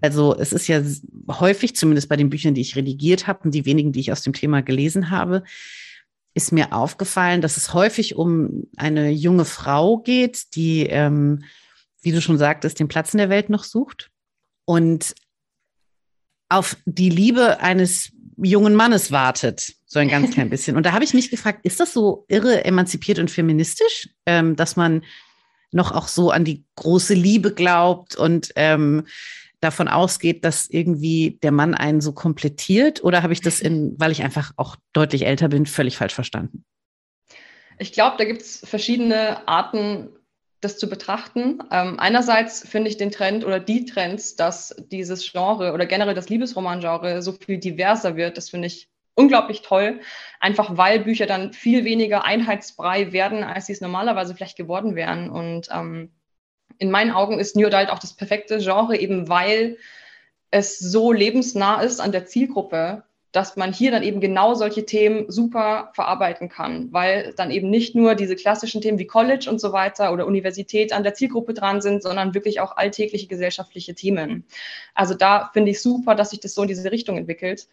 Also 0.00 0.36
es 0.36 0.52
ist 0.52 0.68
ja 0.68 0.82
häufig, 1.28 1.74
zumindest 1.74 2.08
bei 2.08 2.16
den 2.16 2.30
Büchern, 2.30 2.54
die 2.54 2.60
ich 2.60 2.76
redigiert 2.76 3.26
habe 3.26 3.40
und 3.44 3.54
die 3.54 3.66
wenigen, 3.66 3.92
die 3.92 4.00
ich 4.00 4.12
aus 4.12 4.22
dem 4.22 4.32
Thema 4.32 4.62
gelesen 4.62 5.10
habe, 5.10 5.42
ist 6.34 6.52
mir 6.52 6.72
aufgefallen, 6.72 7.40
dass 7.40 7.56
es 7.56 7.74
häufig 7.74 8.14
um 8.14 8.68
eine 8.76 9.10
junge 9.10 9.44
Frau 9.44 9.98
geht, 9.98 10.54
die, 10.54 10.86
ähm, 10.86 11.44
wie 12.02 12.12
du 12.12 12.20
schon 12.20 12.38
sagtest, 12.38 12.78
den 12.78 12.88
Platz 12.88 13.12
in 13.14 13.18
der 13.18 13.30
Welt 13.30 13.50
noch 13.50 13.64
sucht 13.64 14.10
und 14.64 15.14
auf 16.48 16.76
die 16.84 17.10
Liebe 17.10 17.60
eines 17.60 18.12
jungen 18.36 18.74
Mannes 18.74 19.10
wartet, 19.10 19.74
so 19.86 19.98
ein 19.98 20.08
ganz 20.08 20.32
klein 20.32 20.50
bisschen. 20.50 20.76
Und 20.76 20.86
da 20.86 20.92
habe 20.92 21.04
ich 21.04 21.14
mich 21.14 21.30
gefragt, 21.30 21.64
ist 21.64 21.80
das 21.80 21.92
so 21.92 22.24
irre 22.28 22.64
emanzipiert 22.64 23.18
und 23.18 23.30
feministisch, 23.30 24.08
ähm, 24.26 24.56
dass 24.56 24.76
man 24.76 25.02
noch 25.72 25.92
auch 25.92 26.08
so 26.08 26.30
an 26.30 26.44
die 26.44 26.64
große 26.76 27.14
Liebe 27.14 27.52
glaubt 27.54 28.16
und 28.16 28.50
ähm, 28.56 29.06
davon 29.60 29.88
ausgeht, 29.88 30.44
dass 30.44 30.68
irgendwie 30.68 31.38
der 31.42 31.52
Mann 31.52 31.74
einen 31.74 32.00
so 32.00 32.12
komplettiert? 32.12 33.04
Oder 33.04 33.22
habe 33.22 33.32
ich 33.32 33.40
das 33.40 33.60
in, 33.60 33.94
weil 33.98 34.12
ich 34.12 34.22
einfach 34.22 34.52
auch 34.56 34.76
deutlich 34.92 35.26
älter 35.26 35.48
bin, 35.48 35.66
völlig 35.66 35.96
falsch 35.96 36.14
verstanden? 36.14 36.64
Ich 37.78 37.92
glaube, 37.92 38.16
da 38.18 38.24
gibt 38.24 38.42
es 38.42 38.62
verschiedene 38.66 39.48
Arten, 39.48 40.10
das 40.60 40.76
zu 40.76 40.88
betrachten. 40.88 41.62
Ähm, 41.70 41.98
einerseits 41.98 42.68
finde 42.68 42.90
ich 42.90 42.98
den 42.98 43.10
Trend 43.10 43.44
oder 43.44 43.58
die 43.58 43.86
Trends, 43.86 44.36
dass 44.36 44.74
dieses 44.90 45.30
Genre 45.32 45.72
oder 45.72 45.86
generell 45.86 46.14
das 46.14 46.28
Liebesroman-Genre 46.28 47.22
so 47.22 47.32
viel 47.32 47.58
diverser 47.58 48.16
wird, 48.16 48.36
das 48.36 48.50
finde 48.50 48.66
ich 48.66 48.90
unglaublich 49.14 49.62
toll, 49.62 50.00
einfach 50.38 50.76
weil 50.76 51.00
Bücher 51.00 51.26
dann 51.26 51.52
viel 51.52 51.84
weniger 51.84 52.24
einheitsbrei 52.24 53.12
werden, 53.12 53.42
als 53.42 53.66
sie 53.66 53.72
es 53.72 53.80
normalerweise 53.80 54.34
vielleicht 54.34 54.56
geworden 54.56 54.94
wären. 54.94 55.30
Und 55.30 55.68
ähm, 55.72 56.10
in 56.80 56.90
meinen 56.90 57.12
Augen 57.12 57.38
ist 57.38 57.54
New 57.56 57.66
Adult 57.66 57.90
auch 57.90 57.98
das 57.98 58.14
perfekte 58.14 58.58
Genre, 58.58 58.96
eben 58.96 59.28
weil 59.28 59.76
es 60.50 60.78
so 60.78 61.12
lebensnah 61.12 61.82
ist 61.82 62.00
an 62.00 62.10
der 62.10 62.26
Zielgruppe, 62.26 63.04
dass 63.32 63.54
man 63.54 63.72
hier 63.72 63.92
dann 63.92 64.02
eben 64.02 64.20
genau 64.20 64.54
solche 64.54 64.84
Themen 64.86 65.30
super 65.30 65.92
verarbeiten 65.94 66.48
kann, 66.48 66.92
weil 66.92 67.32
dann 67.36 67.52
eben 67.52 67.70
nicht 67.70 67.94
nur 67.94 68.14
diese 68.16 68.34
klassischen 68.34 68.80
Themen 68.80 68.98
wie 68.98 69.06
College 69.06 69.48
und 69.48 69.60
so 69.60 69.72
weiter 69.72 70.12
oder 70.12 70.26
Universität 70.26 70.92
an 70.92 71.04
der 71.04 71.14
Zielgruppe 71.14 71.54
dran 71.54 71.80
sind, 71.80 72.02
sondern 72.02 72.34
wirklich 72.34 72.60
auch 72.60 72.76
alltägliche 72.76 73.28
gesellschaftliche 73.28 73.94
Themen. 73.94 74.44
Also 74.94 75.14
da 75.14 75.50
finde 75.52 75.70
ich 75.70 75.82
super, 75.82 76.14
dass 76.14 76.30
sich 76.30 76.40
das 76.40 76.54
so 76.54 76.62
in 76.62 76.68
diese 76.68 76.90
Richtung 76.90 77.18
entwickelt. 77.18 77.68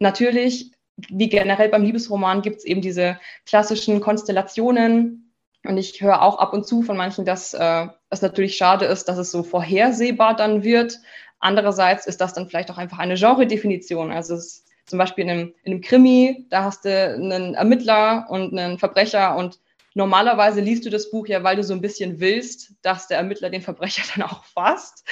Natürlich, 0.00 0.72
wie 0.96 1.28
generell 1.28 1.68
beim 1.68 1.84
Liebesroman, 1.84 2.42
gibt 2.42 2.56
es 2.56 2.64
eben 2.64 2.80
diese 2.80 3.20
klassischen 3.44 4.00
Konstellationen, 4.00 5.25
und 5.66 5.76
ich 5.76 6.00
höre 6.00 6.22
auch 6.22 6.38
ab 6.38 6.52
und 6.52 6.66
zu 6.66 6.82
von 6.82 6.96
manchen, 6.96 7.24
dass 7.24 7.54
äh, 7.54 7.86
es 8.10 8.22
natürlich 8.22 8.56
schade 8.56 8.86
ist, 8.86 9.08
dass 9.08 9.18
es 9.18 9.30
so 9.30 9.42
vorhersehbar 9.42 10.36
dann 10.36 10.62
wird. 10.62 10.98
Andererseits 11.38 12.06
ist 12.06 12.20
das 12.20 12.34
dann 12.34 12.48
vielleicht 12.48 12.70
auch 12.70 12.78
einfach 12.78 12.98
eine 12.98 13.14
Genre-Definition. 13.14 14.10
Also 14.10 14.34
es, 14.34 14.64
zum 14.86 14.98
Beispiel 14.98 15.24
in 15.24 15.30
einem, 15.30 15.54
in 15.64 15.72
einem 15.72 15.80
Krimi, 15.80 16.46
da 16.50 16.64
hast 16.64 16.84
du 16.84 17.14
einen 17.14 17.54
Ermittler 17.54 18.26
und 18.28 18.56
einen 18.56 18.78
Verbrecher 18.78 19.36
und 19.36 19.58
normalerweise 19.96 20.60
liest 20.60 20.84
du 20.84 20.90
das 20.90 21.10
Buch 21.10 21.26
ja, 21.26 21.42
weil 21.42 21.56
du 21.56 21.64
so 21.64 21.72
ein 21.72 21.80
bisschen 21.80 22.20
willst, 22.20 22.72
dass 22.82 23.08
der 23.08 23.16
Ermittler 23.16 23.48
den 23.48 23.62
Verbrecher 23.62 24.02
dann 24.14 24.28
auch 24.28 24.44
fasst. 24.44 25.04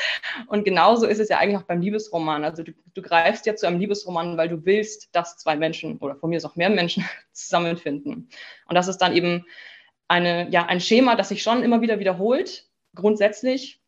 Und 0.46 0.64
genauso 0.64 1.06
ist 1.06 1.20
es 1.20 1.30
ja 1.30 1.38
eigentlich 1.38 1.58
auch 1.58 1.66
beim 1.66 1.80
Liebesroman. 1.80 2.44
Also 2.44 2.62
du, 2.62 2.72
du 2.94 3.02
greifst 3.02 3.46
ja 3.46 3.56
zu 3.56 3.66
einem 3.66 3.80
Liebesroman, 3.80 4.36
weil 4.36 4.48
du 4.48 4.64
willst, 4.64 5.08
dass 5.12 5.38
zwei 5.38 5.56
Menschen 5.56 5.98
oder 5.98 6.16
von 6.16 6.30
mir 6.30 6.36
ist 6.36 6.44
auch 6.44 6.56
mehr 6.56 6.70
Menschen 6.70 7.04
zusammenfinden. 7.32 8.28
Und 8.68 8.74
das 8.74 8.86
ist 8.86 8.98
dann 8.98 9.16
eben 9.16 9.46
eine, 10.08 10.50
ja, 10.50 10.66
ein 10.66 10.80
Schema, 10.80 11.16
das 11.16 11.28
sich 11.28 11.42
schon 11.42 11.62
immer 11.62 11.80
wieder 11.80 11.98
wiederholt, 11.98 12.68
grundsätzlich. 12.94 13.80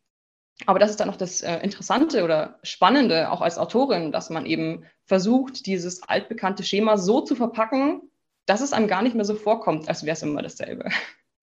Aber 0.64 0.78
das 0.78 0.90
ist 0.90 1.00
dann 1.00 1.11
auch 1.11 1.16
das 1.16 1.42
äh, 1.42 1.58
Interessante 1.58 2.25
oder 2.25 2.58
Spannende, 2.62 3.30
auch 3.30 3.42
als 3.42 3.58
Autorin, 3.58 4.11
dass 4.11 4.30
man 4.30 4.46
eben 4.46 4.85
versucht, 5.04 5.66
dieses 5.66 6.02
altbekannte 6.02 6.62
Schema 6.62 6.96
so 6.96 7.20
zu 7.20 7.35
verpacken, 7.35 8.00
dass 8.46 8.62
es 8.62 8.73
einem 8.73 8.88
gar 8.88 9.02
nicht 9.02 9.14
mehr 9.14 9.25
so 9.25 9.35
vorkommt, 9.35 9.88
als 9.88 10.04
wäre 10.04 10.14
es 10.14 10.23
immer 10.23 10.42
dasselbe. 10.42 10.88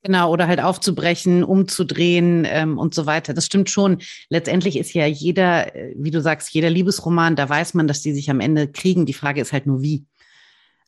Genau, 0.06 0.32
oder 0.32 0.48
halt 0.48 0.60
aufzubrechen, 0.62 1.46
umzudrehen 1.46 2.46
ähm, 2.46 2.78
und 2.78 2.94
so 2.94 3.06
weiter. 3.06 3.34
Das 3.34 3.46
stimmt 3.46 3.70
schon. 3.70 4.02
Letztendlich 4.28 4.78
ist 4.78 4.94
ja 4.94 5.06
jeder, 5.06 5.74
äh, 5.74 5.94
wie 5.96 6.12
du 6.12 6.22
sagst, 6.22 6.54
jeder 6.54 6.70
Liebesroman, 6.70 7.38
da 7.38 7.48
weiß 7.48 7.74
man, 7.74 7.88
dass 7.88 8.02
die 8.02 8.14
sich 8.14 8.30
am 8.30 8.42
Ende 8.42 8.68
kriegen. 8.68 9.06
Die 9.06 9.14
Frage 9.14 9.40
ist 9.40 9.54
halt 9.54 9.66
nur 9.66 9.82
wie. 9.82 10.06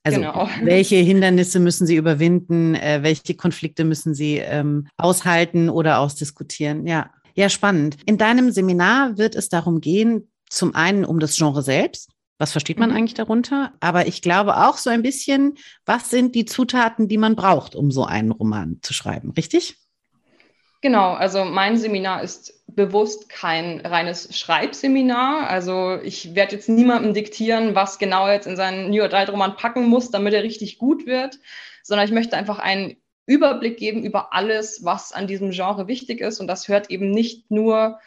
Also 0.06 0.20
genau. 0.20 0.48
welche 0.62 0.98
Hindernisse 0.98 1.60
müssen 1.60 1.88
sie 1.88 1.96
überwinden, 1.96 2.76
äh, 2.76 3.00
welche 3.02 3.34
Konflikte 3.34 3.84
müssen 3.84 4.14
sie 4.14 4.38
ähm, 4.38 4.88
aushalten 4.98 5.70
oder 5.70 6.00
ausdiskutieren. 6.00 6.86
Ja, 6.88 7.10
ja, 7.34 7.50
spannend. 7.50 7.98
In 8.06 8.18
deinem 8.18 8.52
Seminar 8.52 9.18
wird 9.18 9.36
es 9.36 9.50
darum 9.50 9.82
gehen, 9.82 10.30
zum 10.50 10.76
einen 10.76 11.04
um 11.04 11.20
das 11.20 11.36
Genre 11.36 11.64
selbst, 11.64 12.12
was 12.38 12.52
versteht 12.52 12.80
man 12.80 12.92
mhm. 12.92 12.98
eigentlich 12.98 13.14
darunter? 13.16 13.74
Aber 13.80 14.08
ich 14.08 14.22
glaube 14.22 14.58
auch 14.58 14.78
so 14.78 14.90
ein 14.90 15.02
bisschen, 15.02 15.56
was 15.86 16.10
sind 16.10 16.36
die 16.36 16.46
Zutaten, 16.46 17.08
die 17.08 17.18
man 17.18 17.36
braucht, 17.36 17.76
um 17.76 17.92
so 17.92 18.06
einen 18.06 18.32
Roman 18.32 18.80
zu 18.82 18.94
schreiben, 18.94 19.32
richtig? 19.32 19.78
Genau, 20.86 21.14
also 21.14 21.46
mein 21.46 21.78
Seminar 21.78 22.22
ist 22.22 22.64
bewusst 22.68 23.28
kein 23.28 23.82
reines 23.82 24.38
Schreibseminar. 24.38 25.50
Also 25.50 25.98
ich 26.04 26.36
werde 26.36 26.58
jetzt 26.58 26.70
niemandem 26.70 27.16
diktieren, 27.16 27.74
was 27.74 27.98
genau 27.98 28.30
jetzt 28.30 28.46
in 28.46 28.56
seinen 28.56 28.92
New 28.92 29.02
Adult 29.02 29.32
Roman 29.32 29.56
packen 29.56 29.88
muss, 29.88 30.12
damit 30.12 30.36
er 30.36 30.44
richtig 30.44 30.78
gut 30.78 31.08
wird, 31.08 31.40
sondern 31.82 32.06
ich 32.06 32.14
möchte 32.14 32.38
einfach 32.38 32.60
einen 32.60 32.98
Überblick 33.26 33.78
geben 33.78 34.04
über 34.04 34.32
alles, 34.32 34.86
was 34.86 35.12
an 35.12 35.26
diesem 35.26 35.50
Genre 35.50 35.88
wichtig 35.88 36.22
ist. 36.22 36.40
Und 36.40 36.46
das 36.46 36.68
hört 36.68 36.92
eben 36.92 37.10
nicht 37.10 37.50
nur 37.50 38.00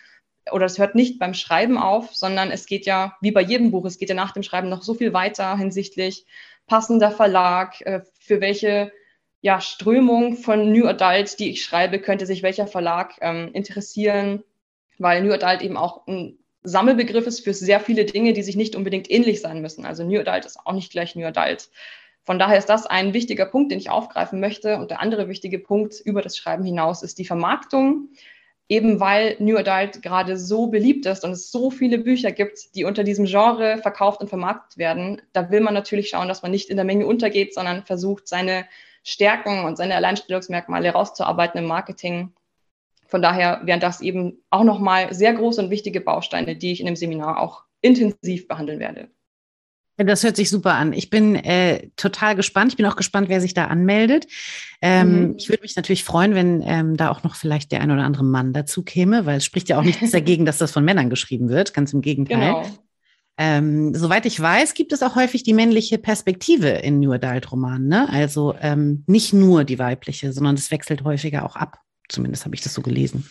oder 0.52 0.66
es 0.66 0.78
hört 0.78 0.94
nicht 0.94 1.18
beim 1.18 1.34
Schreiben 1.34 1.78
auf, 1.78 2.14
sondern 2.14 2.52
es 2.52 2.66
geht 2.66 2.86
ja, 2.86 3.16
wie 3.20 3.32
bei 3.32 3.42
jedem 3.42 3.72
Buch, 3.72 3.86
es 3.86 3.98
geht 3.98 4.08
ja 4.08 4.14
nach 4.14 4.30
dem 4.30 4.44
Schreiben 4.44 4.68
noch 4.68 4.82
so 4.82 4.94
viel 4.94 5.12
weiter 5.12 5.58
hinsichtlich 5.58 6.26
passender 6.68 7.10
Verlag, 7.10 7.80
äh, 7.80 8.02
für 8.20 8.40
welche 8.40 8.92
ja, 9.40 9.60
Strömung 9.60 10.36
von 10.36 10.72
New 10.72 10.86
Adult, 10.86 11.38
die 11.38 11.50
ich 11.50 11.62
schreibe, 11.62 12.00
könnte 12.00 12.26
sich 12.26 12.42
welcher 12.42 12.66
Verlag 12.66 13.14
ähm, 13.20 13.50
interessieren, 13.52 14.42
weil 14.98 15.22
New 15.22 15.32
Adult 15.32 15.62
eben 15.62 15.76
auch 15.76 16.06
ein 16.06 16.38
Sammelbegriff 16.64 17.26
ist 17.26 17.44
für 17.44 17.54
sehr 17.54 17.80
viele 17.80 18.04
Dinge, 18.04 18.32
die 18.32 18.42
sich 18.42 18.56
nicht 18.56 18.74
unbedingt 18.74 19.10
ähnlich 19.10 19.40
sein 19.40 19.62
müssen. 19.62 19.86
Also 19.86 20.04
New 20.04 20.20
Adult 20.20 20.44
ist 20.44 20.58
auch 20.64 20.72
nicht 20.72 20.90
gleich 20.90 21.14
New 21.14 21.26
Adult. 21.26 21.70
Von 22.24 22.38
daher 22.38 22.58
ist 22.58 22.68
das 22.68 22.84
ein 22.84 23.14
wichtiger 23.14 23.46
Punkt, 23.46 23.70
den 23.70 23.78
ich 23.78 23.90
aufgreifen 23.90 24.40
möchte. 24.40 24.76
Und 24.76 24.90
der 24.90 25.00
andere 25.00 25.28
wichtige 25.28 25.58
Punkt 25.60 26.00
über 26.00 26.20
das 26.20 26.36
Schreiben 26.36 26.64
hinaus 26.64 27.02
ist 27.02 27.18
die 27.18 27.24
Vermarktung 27.24 28.08
eben 28.68 29.00
weil 29.00 29.36
New 29.38 29.56
Adult 29.56 30.02
gerade 30.02 30.36
so 30.36 30.66
beliebt 30.66 31.06
ist 31.06 31.24
und 31.24 31.32
es 31.32 31.50
so 31.50 31.70
viele 31.70 31.98
Bücher 31.98 32.32
gibt, 32.32 32.74
die 32.74 32.84
unter 32.84 33.02
diesem 33.02 33.24
Genre 33.24 33.78
verkauft 33.78 34.20
und 34.20 34.28
vermarktet 34.28 34.78
werden, 34.78 35.22
da 35.32 35.50
will 35.50 35.60
man 35.60 35.74
natürlich 35.74 36.10
schauen, 36.10 36.28
dass 36.28 36.42
man 36.42 36.50
nicht 36.50 36.68
in 36.68 36.76
der 36.76 36.84
Menge 36.84 37.06
untergeht, 37.06 37.54
sondern 37.54 37.84
versucht, 37.84 38.28
seine 38.28 38.66
Stärken 39.08 39.64
und 39.64 39.76
seine 39.76 39.94
Alleinstellungsmerkmale 39.96 40.88
herauszuarbeiten 40.88 41.58
im 41.58 41.66
Marketing. 41.66 42.32
Von 43.06 43.22
daher 43.22 43.62
wären 43.64 43.80
das 43.80 44.02
eben 44.02 44.42
auch 44.50 44.64
nochmal 44.64 45.14
sehr 45.14 45.32
große 45.32 45.62
und 45.62 45.70
wichtige 45.70 46.02
Bausteine, 46.02 46.56
die 46.56 46.72
ich 46.72 46.80
in 46.80 46.86
dem 46.86 46.96
Seminar 46.96 47.40
auch 47.40 47.64
intensiv 47.80 48.46
behandeln 48.48 48.80
werde. 48.80 49.08
Das 49.96 50.22
hört 50.22 50.36
sich 50.36 50.50
super 50.50 50.74
an. 50.74 50.92
Ich 50.92 51.10
bin 51.10 51.34
äh, 51.34 51.88
total 51.96 52.36
gespannt. 52.36 52.72
Ich 52.72 52.76
bin 52.76 52.86
auch 52.86 52.96
gespannt, 52.96 53.28
wer 53.28 53.40
sich 53.40 53.54
da 53.54 53.64
anmeldet. 53.64 54.26
Ähm, 54.80 55.30
mhm. 55.30 55.34
Ich 55.38 55.48
würde 55.48 55.62
mich 55.62 55.74
natürlich 55.74 56.04
freuen, 56.04 56.34
wenn 56.34 56.62
ähm, 56.62 56.96
da 56.96 57.10
auch 57.10 57.24
noch 57.24 57.34
vielleicht 57.34 57.72
der 57.72 57.80
ein 57.80 57.90
oder 57.90 58.04
andere 58.04 58.24
Mann 58.24 58.52
dazu 58.52 58.84
käme, 58.84 59.26
weil 59.26 59.38
es 59.38 59.44
spricht 59.44 59.70
ja 59.70 59.78
auch 59.78 59.82
nichts 59.82 60.10
dagegen, 60.12 60.44
dass 60.44 60.58
das 60.58 60.70
von 60.70 60.84
Männern 60.84 61.10
geschrieben 61.10 61.48
wird. 61.48 61.74
Ganz 61.74 61.94
im 61.94 62.02
Gegenteil. 62.02 62.38
Genau. 62.38 62.87
Ähm, 63.40 63.94
soweit 63.94 64.26
ich 64.26 64.38
weiß, 64.40 64.74
gibt 64.74 64.92
es 64.92 65.02
auch 65.02 65.14
häufig 65.14 65.44
die 65.44 65.54
männliche 65.54 65.96
Perspektive 65.96 66.68
in 66.68 66.98
New 66.98 67.12
Adult 67.12 67.52
Romanen. 67.52 67.86
Ne? 67.86 68.08
Also 68.10 68.56
ähm, 68.60 69.04
nicht 69.06 69.32
nur 69.32 69.62
die 69.62 69.78
weibliche, 69.78 70.32
sondern 70.32 70.56
es 70.56 70.72
wechselt 70.72 71.04
häufiger 71.04 71.46
auch 71.46 71.54
ab. 71.54 71.78
Zumindest 72.08 72.44
habe 72.44 72.56
ich 72.56 72.62
das 72.62 72.74
so 72.74 72.82
gelesen. 72.82 73.30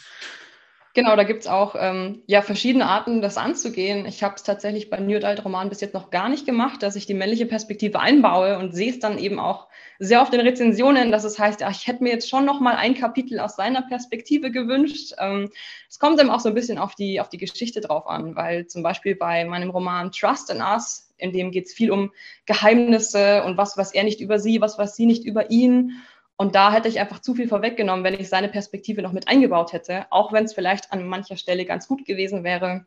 Genau, 0.97 1.15
da 1.15 1.25
gibt 1.25 1.41
es 1.41 1.47
auch 1.47 1.75
ähm, 1.77 2.23
ja, 2.25 2.41
verschiedene 2.41 2.87
Arten, 2.87 3.21
das 3.21 3.37
anzugehen. 3.37 4.07
Ich 4.07 4.23
habe 4.23 4.33
es 4.33 4.41
tatsächlich 4.41 4.89
bei 4.89 4.97
New 4.97 5.17
Adult 5.17 5.45
Roman 5.45 5.69
bis 5.69 5.79
jetzt 5.79 5.93
noch 5.93 6.09
gar 6.09 6.27
nicht 6.27 6.47
gemacht, 6.47 6.81
dass 6.81 6.95
ich 6.95 7.05
die 7.05 7.13
männliche 7.13 7.45
Perspektive 7.45 7.99
einbaue 7.99 8.57
und 8.57 8.73
sehe 8.73 8.89
es 8.89 8.97
dann 8.97 9.19
eben 9.19 9.39
auch 9.39 9.67
sehr 9.99 10.23
oft 10.23 10.33
in 10.33 10.39
Rezensionen, 10.39 11.11
dass 11.11 11.23
es 11.23 11.37
heißt, 11.37 11.61
ach, 11.61 11.69
ich 11.69 11.85
hätte 11.85 12.01
mir 12.01 12.13
jetzt 12.13 12.27
schon 12.27 12.45
noch 12.45 12.59
mal 12.59 12.77
ein 12.77 12.95
Kapitel 12.95 13.39
aus 13.39 13.55
seiner 13.55 13.83
Perspektive 13.83 14.49
gewünscht. 14.49 15.13
Ähm, 15.19 15.51
es 15.87 15.99
kommt 15.99 16.19
eben 16.19 16.31
auch 16.31 16.39
so 16.39 16.49
ein 16.49 16.55
bisschen 16.55 16.79
auf 16.79 16.95
die, 16.95 17.21
auf 17.21 17.29
die 17.29 17.37
Geschichte 17.37 17.79
drauf 17.79 18.07
an, 18.07 18.35
weil 18.35 18.65
zum 18.65 18.81
Beispiel 18.81 19.13
bei 19.15 19.45
meinem 19.45 19.69
Roman 19.69 20.11
Trust 20.11 20.49
in 20.49 20.61
Us, 20.63 21.13
in 21.19 21.31
dem 21.31 21.51
geht 21.51 21.67
es 21.67 21.73
viel 21.73 21.91
um 21.91 22.11
Geheimnisse 22.47 23.43
und 23.43 23.55
was 23.55 23.77
was 23.77 23.93
er 23.93 24.03
nicht 24.03 24.19
über 24.19 24.39
sie, 24.39 24.61
was 24.61 24.79
was 24.79 24.95
sie 24.95 25.05
nicht 25.05 25.25
über 25.25 25.51
ihn. 25.51 26.01
Und 26.37 26.53
da 26.53 26.71
hätte 26.71 26.87
ich 26.87 26.99
einfach 26.99 27.19
zu 27.19 27.33
viel 27.33 27.47
vorweggenommen, 27.47 28.03
wenn 28.03 28.13
ich 28.13 28.29
seine 28.29 28.47
Perspektive 28.47 29.01
noch 29.01 29.11
mit 29.11 29.27
eingebaut 29.27 29.73
hätte, 29.73 30.05
auch 30.11 30.31
wenn 30.31 30.45
es 30.45 30.53
vielleicht 30.53 30.93
an 30.93 31.07
mancher 31.07 31.35
Stelle 31.35 31.65
ganz 31.65 31.87
gut 31.87 32.05
gewesen 32.05 32.43
wäre. 32.43 32.85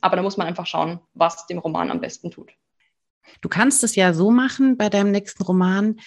Aber 0.00 0.16
da 0.16 0.22
muss 0.22 0.38
man 0.38 0.46
einfach 0.46 0.66
schauen, 0.66 0.98
was 1.12 1.46
dem 1.46 1.58
Roman 1.58 1.90
am 1.90 2.00
besten 2.00 2.30
tut. 2.30 2.52
Du 3.42 3.50
kannst 3.50 3.84
es 3.84 3.96
ja 3.96 4.14
so 4.14 4.30
machen 4.30 4.78
bei 4.78 4.88
deinem 4.88 5.10
nächsten 5.10 5.42
Roman, 5.42 6.00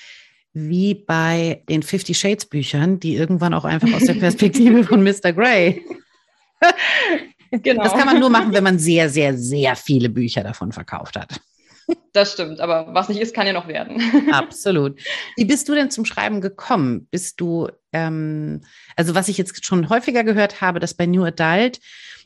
wie 0.54 0.96
bei 0.96 1.64
den 1.70 1.84
Fifty 1.84 2.16
Shades 2.16 2.48
Büchern, 2.48 3.00
die 3.00 3.16
irgendwann 3.16 3.54
auch 3.54 3.66
einfach 3.66 3.94
aus 3.94 4.06
der 4.06 4.14
Perspektive 4.20 4.84
von 4.84 5.04
Mr. 5.04 5.32
Grey. 5.32 5.86
Genau. 7.52 7.84
Das 7.84 7.94
kann 7.94 8.08
man 8.08 8.20
nur 8.20 8.32
machen, 8.32 8.52
wenn 8.52 8.64
man 8.64 8.80
sehr, 8.80 9.12
sehr, 9.12 9.38
sehr 9.38 9.76
viele 9.76 10.10
Bücher 10.10 10.44
davon 10.44 10.72
verkauft 10.72 11.16
hat. 11.16 11.40
Das 12.14 12.34
stimmt, 12.34 12.60
aber 12.60 12.94
was 12.94 13.10
nicht 13.10 13.20
ist, 13.20 13.34
kann 13.34 13.48
ja 13.48 13.54
noch 13.54 13.68
werden. 13.68 14.02
Absolut. 14.32 15.00
Wie 15.36 15.46
bist 15.46 15.68
du 15.68 15.74
denn 15.74 15.92
zum 15.92 16.06
Schreiben 16.06 16.42
gekommen? 16.42 17.08
Bist 17.10 17.42
du, 17.42 17.70
ähm, 17.92 18.62
also 18.96 19.16
was 19.16 19.28
ich 19.28 19.38
jetzt 19.38 19.66
schon 19.66 19.90
häufiger 19.90 20.24
gehört 20.24 20.62
habe, 20.62 20.80
dass 20.80 20.94
bei 20.94 21.06
New 21.06 21.24
Adult, 21.24 21.80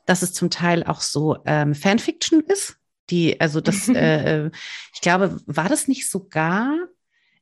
dass 0.06 0.22
es 0.22 0.34
zum 0.34 0.50
Teil 0.50 0.84
auch 0.84 1.02
so 1.02 1.38
ähm, 1.46 1.74
Fanfiction 1.74 2.42
ist. 2.42 2.78
Die, 3.10 3.40
also 3.40 3.62
das, 3.62 3.88
äh, 3.90 4.50
ich 4.94 5.02
glaube, 5.02 5.40
war 5.46 5.70
das 5.70 5.88
nicht 5.88 6.10
sogar, 6.10 6.76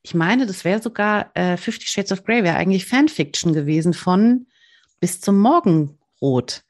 ich 0.02 0.14
meine, 0.14 0.46
das 0.46 0.64
wäre 0.64 0.80
sogar 0.80 1.30
äh, 1.34 1.56
Fifty 1.56 1.86
Shades 1.86 2.12
of 2.12 2.24
Grey, 2.24 2.44
wäre 2.44 2.56
eigentlich 2.56 2.86
Fanfiction 2.86 3.52
gewesen 3.52 3.92
von 3.92 4.46
bis 5.00 5.20
zum 5.20 5.38
Morgenrot. 5.40 6.62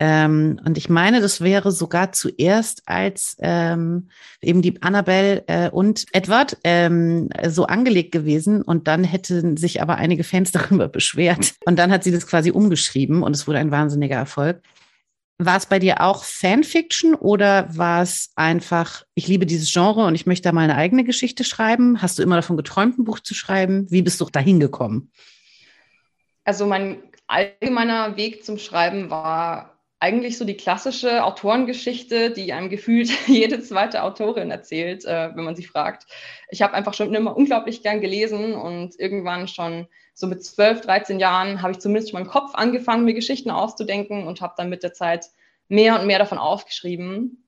Ähm, 0.00 0.60
und 0.64 0.78
ich 0.78 0.88
meine, 0.88 1.20
das 1.20 1.40
wäre 1.40 1.72
sogar 1.72 2.12
zuerst 2.12 2.82
als 2.86 3.36
ähm, 3.40 4.08
eben 4.40 4.62
die 4.62 4.80
Annabelle 4.82 5.44
äh, 5.48 5.70
und 5.70 6.06
Edward 6.12 6.56
ähm, 6.62 7.30
so 7.48 7.66
angelegt 7.66 8.12
gewesen 8.12 8.62
und 8.62 8.86
dann 8.86 9.02
hätten 9.02 9.56
sich 9.56 9.82
aber 9.82 9.96
einige 9.96 10.24
Fans 10.24 10.52
darüber 10.52 10.88
beschwert. 10.88 11.54
Und 11.64 11.78
dann 11.78 11.90
hat 11.90 12.04
sie 12.04 12.12
das 12.12 12.26
quasi 12.26 12.50
umgeschrieben 12.50 13.22
und 13.22 13.34
es 13.34 13.46
wurde 13.46 13.58
ein 13.58 13.70
wahnsinniger 13.70 14.16
Erfolg. 14.16 14.62
War 15.40 15.56
es 15.56 15.66
bei 15.66 15.78
dir 15.78 16.00
auch 16.00 16.24
Fanfiction 16.24 17.14
oder 17.14 17.68
war 17.76 18.02
es 18.02 18.32
einfach, 18.34 19.04
ich 19.14 19.28
liebe 19.28 19.46
dieses 19.46 19.72
Genre 19.72 20.04
und 20.04 20.16
ich 20.16 20.26
möchte 20.26 20.48
da 20.48 20.52
mal 20.52 20.62
eine 20.62 20.74
eigene 20.74 21.04
Geschichte 21.04 21.44
schreiben? 21.44 22.02
Hast 22.02 22.18
du 22.18 22.24
immer 22.24 22.34
davon 22.34 22.56
geträumt, 22.56 22.98
ein 22.98 23.04
Buch 23.04 23.20
zu 23.20 23.34
schreiben? 23.34 23.86
Wie 23.88 24.02
bist 24.02 24.20
du 24.20 24.24
dahin 24.24 24.58
gekommen? 24.58 25.12
Also 26.42 26.66
mein 26.66 27.02
allgemeiner 27.28 28.16
Weg 28.16 28.44
zum 28.44 28.58
Schreiben 28.58 29.10
war 29.10 29.78
eigentlich 30.00 30.38
so 30.38 30.44
die 30.44 30.56
klassische 30.56 31.24
Autorengeschichte, 31.24 32.30
die 32.30 32.52
einem 32.52 32.68
gefühlt 32.68 33.10
jede 33.26 33.60
zweite 33.60 34.02
Autorin 34.02 34.50
erzählt, 34.50 35.04
äh, 35.04 35.30
wenn 35.34 35.44
man 35.44 35.56
sie 35.56 35.64
fragt. 35.64 36.06
Ich 36.50 36.62
habe 36.62 36.74
einfach 36.74 36.94
schon 36.94 37.14
immer 37.14 37.36
unglaublich 37.36 37.82
gern 37.82 38.00
gelesen 38.00 38.54
und 38.54 38.98
irgendwann 38.98 39.48
schon 39.48 39.88
so 40.14 40.26
mit 40.26 40.44
12, 40.44 40.82
13 40.82 41.20
Jahren 41.20 41.62
habe 41.62 41.72
ich 41.72 41.78
zumindest 41.78 42.10
schon 42.10 42.20
im 42.20 42.26
Kopf 42.26 42.54
angefangen, 42.54 43.04
mir 43.04 43.14
Geschichten 43.14 43.50
auszudenken 43.50 44.26
und 44.26 44.40
habe 44.40 44.54
dann 44.56 44.68
mit 44.68 44.82
der 44.82 44.92
Zeit 44.92 45.26
mehr 45.68 45.98
und 45.98 46.06
mehr 46.06 46.18
davon 46.18 46.38
aufgeschrieben. 46.38 47.44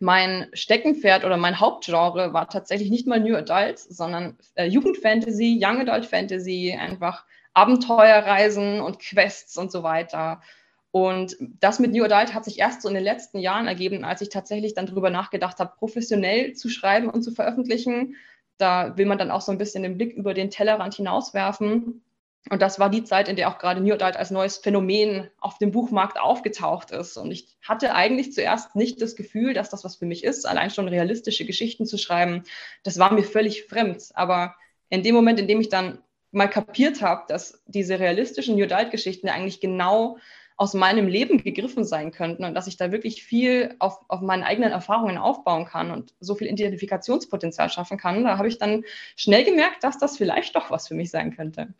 Mein 0.00 0.48
Steckenpferd 0.52 1.24
oder 1.24 1.36
mein 1.36 1.60
Hauptgenre 1.60 2.32
war 2.32 2.48
tatsächlich 2.48 2.90
nicht 2.90 3.06
mal 3.06 3.20
New 3.20 3.36
Adult, 3.36 3.78
sondern 3.78 4.36
äh, 4.54 4.66
Jugendfantasy, 4.66 5.60
Young 5.62 5.80
Adult 5.80 6.06
Fantasy, 6.06 6.76
einfach 6.78 7.24
Abenteuerreisen 7.54 8.80
und 8.80 8.98
Quests 8.98 9.56
und 9.56 9.72
so 9.72 9.82
weiter. 9.82 10.42
Und 10.90 11.36
das 11.40 11.80
mit 11.80 11.92
New 11.92 12.04
Adult 12.04 12.34
hat 12.34 12.44
sich 12.44 12.60
erst 12.60 12.82
so 12.82 12.88
in 12.88 12.94
den 12.94 13.02
letzten 13.02 13.38
Jahren 13.38 13.66
ergeben, 13.66 14.04
als 14.04 14.20
ich 14.20 14.28
tatsächlich 14.28 14.74
dann 14.74 14.86
darüber 14.86 15.10
nachgedacht 15.10 15.58
habe, 15.58 15.72
professionell 15.76 16.52
zu 16.52 16.68
schreiben 16.68 17.08
und 17.08 17.22
zu 17.22 17.32
veröffentlichen. 17.32 18.14
Da 18.58 18.96
will 18.96 19.06
man 19.06 19.18
dann 19.18 19.32
auch 19.32 19.40
so 19.40 19.50
ein 19.50 19.58
bisschen 19.58 19.82
den 19.82 19.96
Blick 19.96 20.12
über 20.12 20.34
den 20.34 20.50
Tellerrand 20.50 20.94
hinauswerfen. 20.94 22.04
Und 22.50 22.62
das 22.62 22.78
war 22.78 22.90
die 22.90 23.02
Zeit, 23.02 23.28
in 23.28 23.36
der 23.36 23.48
auch 23.48 23.58
gerade 23.58 23.80
New 23.80 23.94
Adult 23.94 24.16
als 24.16 24.30
neues 24.30 24.58
Phänomen 24.58 25.30
auf 25.40 25.58
dem 25.58 25.72
Buchmarkt 25.72 26.20
aufgetaucht 26.20 26.90
ist. 26.90 27.16
Und 27.16 27.32
ich 27.32 27.56
hatte 27.62 27.94
eigentlich 27.94 28.32
zuerst 28.32 28.76
nicht 28.76 29.02
das 29.02 29.16
Gefühl, 29.16 29.54
dass 29.54 29.70
das 29.70 29.82
was 29.82 29.96
für 29.96 30.06
mich 30.06 30.22
ist, 30.22 30.46
allein 30.46 30.70
schon 30.70 30.86
realistische 30.86 31.46
Geschichten 31.46 31.86
zu 31.86 31.98
schreiben. 31.98 32.44
Das 32.82 33.00
war 33.00 33.12
mir 33.12 33.24
völlig 33.24 33.64
fremd. 33.64 34.10
Aber 34.14 34.54
in 34.90 35.02
dem 35.02 35.16
Moment, 35.16 35.40
in 35.40 35.48
dem 35.48 35.60
ich 35.60 35.70
dann 35.70 36.03
mal 36.34 36.48
kapiert 36.48 37.02
habe, 37.02 37.24
dass 37.28 37.62
diese 37.66 37.98
realistischen 37.98 38.56
New 38.56 38.64
Adult-Geschichten 38.64 39.28
eigentlich 39.28 39.60
genau 39.60 40.18
aus 40.56 40.74
meinem 40.74 41.08
Leben 41.08 41.42
gegriffen 41.42 41.84
sein 41.84 42.12
könnten 42.12 42.44
und 42.44 42.54
dass 42.54 42.68
ich 42.68 42.76
da 42.76 42.92
wirklich 42.92 43.24
viel 43.24 43.74
auf, 43.80 43.98
auf 44.08 44.20
meinen 44.20 44.44
eigenen 44.44 44.70
Erfahrungen 44.70 45.18
aufbauen 45.18 45.64
kann 45.64 45.90
und 45.90 46.14
so 46.20 46.34
viel 46.34 46.46
Identifikationspotenzial 46.46 47.70
schaffen 47.70 47.98
kann, 47.98 48.24
da 48.24 48.38
habe 48.38 48.48
ich 48.48 48.58
dann 48.58 48.84
schnell 49.16 49.44
gemerkt, 49.44 49.82
dass 49.82 49.98
das 49.98 50.16
vielleicht 50.16 50.54
doch 50.54 50.70
was 50.70 50.86
für 50.86 50.94
mich 50.94 51.10
sein 51.10 51.34
könnte. 51.34 51.74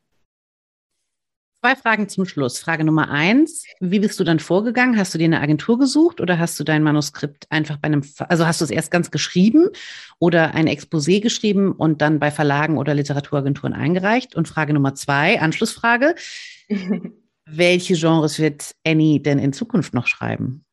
Zwei 1.65 1.77
Fragen 1.77 2.11
zum 2.11 2.27
Schluss. 2.27 2.59
Frage 2.59 2.85
Nummer 2.85 3.11
eins. 3.11 3.65
Wie 3.81 3.99
bist 3.99 4.21
du 4.21 4.25
dann 4.25 4.39
vorgegangen? 4.39 4.99
Hast 4.99 5.15
du 5.15 5.19
dir 5.19 5.25
eine 5.25 5.41
Agentur 5.41 5.79
gesucht 5.79 6.21
oder 6.21 6.39
hast 6.39 6.61
du 6.61 6.65
dein 6.65 6.83
Manuskript 6.83 7.47
einfach 7.49 7.79
bei 7.79 7.87
einem, 7.87 8.03
also 8.29 8.47
hast 8.47 8.61
du 8.61 8.67
es 8.67 8.71
erst 8.71 8.91
ganz 8.91 9.11
geschrieben 9.11 9.71
oder 10.19 10.53
ein 10.53 10.69
Exposé 10.69 11.23
geschrieben 11.23 11.73
und 11.73 12.03
dann 12.03 12.19
bei 12.19 12.31
Verlagen 12.31 12.77
oder 12.77 12.93
Literaturagenturen 12.93 13.73
eingereicht? 13.73 14.35
Und 14.35 14.47
Frage 14.47 14.75
Nummer 14.75 14.95
zwei, 14.95 15.41
Anschlussfrage. 15.41 16.15
Welche 17.47 17.95
Genres 17.95 18.39
wird 18.39 18.75
Annie 18.87 19.21
denn 19.21 19.39
in 19.39 19.55
Zukunft 19.55 19.95
noch 19.95 20.07
schreiben? 20.07 20.67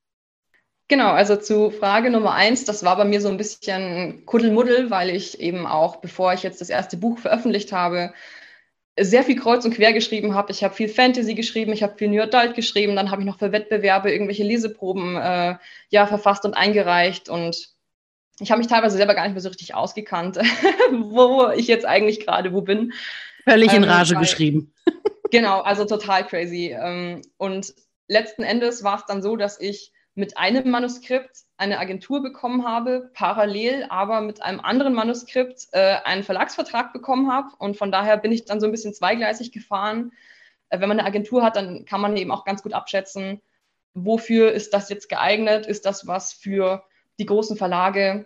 Genau, 0.90 1.12
also 1.12 1.38
zu 1.38 1.70
Frage 1.72 2.10
Nummer 2.10 2.34
eins, 2.34 2.66
das 2.66 2.84
war 2.84 2.98
bei 2.98 3.06
mir 3.06 3.22
so 3.22 3.30
ein 3.30 3.38
bisschen 3.38 4.26
Kuddelmuddel, 4.26 4.92
weil 4.92 5.10
ich 5.10 5.40
eben 5.40 5.66
auch, 5.66 6.02
bevor 6.02 6.34
ich 6.34 6.44
jetzt 6.44 6.60
das 6.60 6.70
erste 6.70 6.98
Buch 6.98 7.18
veröffentlicht 7.18 7.72
habe, 7.72 8.12
sehr 9.00 9.24
viel 9.24 9.40
kreuz 9.40 9.64
und 9.66 9.74
quer 9.74 9.94
geschrieben 9.94 10.36
habe. 10.36 10.52
Ich 10.52 10.64
habe 10.64 10.74
viel 10.74 10.90
Fantasy 10.90 11.34
geschrieben, 11.34 11.72
ich 11.72 11.84
habe 11.84 11.98
viel 11.98 12.10
New 12.10 12.22
Adult 12.22 12.56
geschrieben, 12.56 12.96
dann 12.96 13.10
habe 13.10 13.22
ich 13.22 13.28
noch 13.28 13.40
für 13.40 13.52
Wettbewerbe 13.52 14.12
irgendwelche 14.12 14.44
Leseproben 14.44 15.16
äh, 15.16 15.56
ja, 15.90 16.06
verfasst 16.08 16.46
und 16.46 16.54
eingereicht 16.54 17.30
und 17.30 17.70
ich 18.40 18.50
habe 18.50 18.60
mich 18.60 18.68
teilweise 18.68 18.98
selber 18.98 19.14
gar 19.14 19.24
nicht 19.24 19.34
mehr 19.34 19.42
so 19.42 19.50
richtig 19.50 19.76
ausgekannt, 19.76 20.38
wo 20.92 21.50
ich 21.56 21.68
jetzt 21.68 21.86
eigentlich 21.86 22.26
gerade 22.26 22.54
wo 22.54 22.62
bin. 22.62 22.92
Völlig 23.44 23.72
in 23.74 23.84
ähm, 23.84 23.90
Rage 23.90 24.14
ähm, 24.14 24.16
weil, 24.16 24.24
geschrieben. 24.24 24.74
genau, 25.32 25.62
also 25.62 25.86
total 25.86 26.26
crazy. 26.26 26.76
Ähm, 26.78 27.22
und 27.38 27.74
letzten 28.08 28.44
Endes 28.44 28.84
war 28.84 28.98
es 28.98 29.06
dann 29.06 29.22
so, 29.22 29.36
dass 29.36 29.60
ich 29.60 29.92
mit 30.16 30.38
einem 30.38 30.70
Manuskript 30.70 31.38
eine 31.62 31.78
Agentur 31.78 32.24
bekommen 32.24 32.66
habe, 32.66 33.12
parallel 33.14 33.86
aber 33.90 34.22
mit 34.22 34.42
einem 34.42 34.60
anderen 34.62 34.96
Manuskript 34.96 35.68
äh, 35.74 35.98
einen 36.04 36.24
Verlagsvertrag 36.24 36.92
bekommen 36.92 37.32
habe. 37.32 37.50
Und 37.60 37.78
von 37.78 37.92
daher 37.92 38.18
bin 38.18 38.32
ich 38.32 38.46
dann 38.46 38.60
so 38.60 38.66
ein 38.66 38.72
bisschen 38.72 38.96
zweigleisig 38.96 39.52
gefahren. 39.52 40.12
Äh, 40.70 40.80
wenn 40.80 40.90
man 40.90 41.00
eine 41.00 41.08
Agentur 41.08 41.44
hat, 41.44 41.56
dann 41.56 41.86
kann 41.86 42.02
man 42.02 42.18
eben 42.18 42.32
auch 42.32 42.46
ganz 42.46 42.64
gut 42.64 42.74
abschätzen, 42.74 43.42
wofür 43.94 44.52
ist 44.52 44.74
das 44.74 44.90
jetzt 44.90 45.08
geeignet? 45.08 45.68
Ist 45.68 45.86
das 45.86 46.08
was 46.08 46.34
für 46.34 46.84
die 47.20 47.28
großen 47.28 47.56
Verlage? 47.56 48.26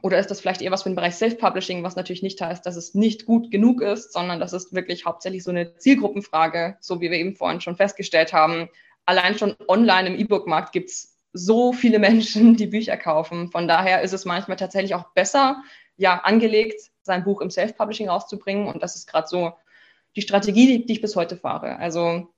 Oder 0.00 0.20
ist 0.20 0.30
das 0.30 0.40
vielleicht 0.40 0.62
eher 0.62 0.70
was 0.70 0.84
für 0.84 0.90
den 0.90 0.94
Bereich 0.94 1.16
Self-Publishing, 1.16 1.82
was 1.82 1.96
natürlich 1.96 2.22
nicht 2.22 2.40
heißt, 2.40 2.64
dass 2.64 2.76
es 2.76 2.94
nicht 2.94 3.26
gut 3.26 3.50
genug 3.50 3.82
ist, 3.82 4.12
sondern 4.12 4.38
das 4.38 4.52
ist 4.52 4.72
wirklich 4.72 5.06
hauptsächlich 5.06 5.42
so 5.42 5.50
eine 5.50 5.76
Zielgruppenfrage, 5.76 6.76
so 6.80 7.00
wie 7.00 7.10
wir 7.10 7.18
eben 7.18 7.34
vorhin 7.34 7.60
schon 7.60 7.74
festgestellt 7.74 8.32
haben. 8.32 8.68
Allein 9.06 9.36
schon 9.36 9.56
online 9.66 10.10
im 10.10 10.18
E-Book-Markt 10.20 10.70
gibt 10.70 10.90
es 10.90 11.19
so 11.32 11.72
viele 11.72 11.98
Menschen, 11.98 12.56
die 12.56 12.66
Bücher 12.66 12.96
kaufen. 12.96 13.50
Von 13.50 13.68
daher 13.68 14.02
ist 14.02 14.12
es 14.12 14.24
manchmal 14.24 14.56
tatsächlich 14.56 14.94
auch 14.94 15.10
besser, 15.14 15.62
ja, 15.96 16.18
angelegt, 16.18 16.90
sein 17.02 17.24
Buch 17.24 17.40
im 17.40 17.50
Self-Publishing 17.50 18.08
rauszubringen. 18.08 18.66
Und 18.66 18.82
das 18.82 18.96
ist 18.96 19.06
gerade 19.06 19.28
so 19.28 19.52
die 20.16 20.22
Strategie, 20.22 20.66
die, 20.66 20.86
die 20.86 20.92
ich 20.94 21.00
bis 21.00 21.16
heute 21.16 21.36
fahre. 21.36 21.76
Also 21.78 22.28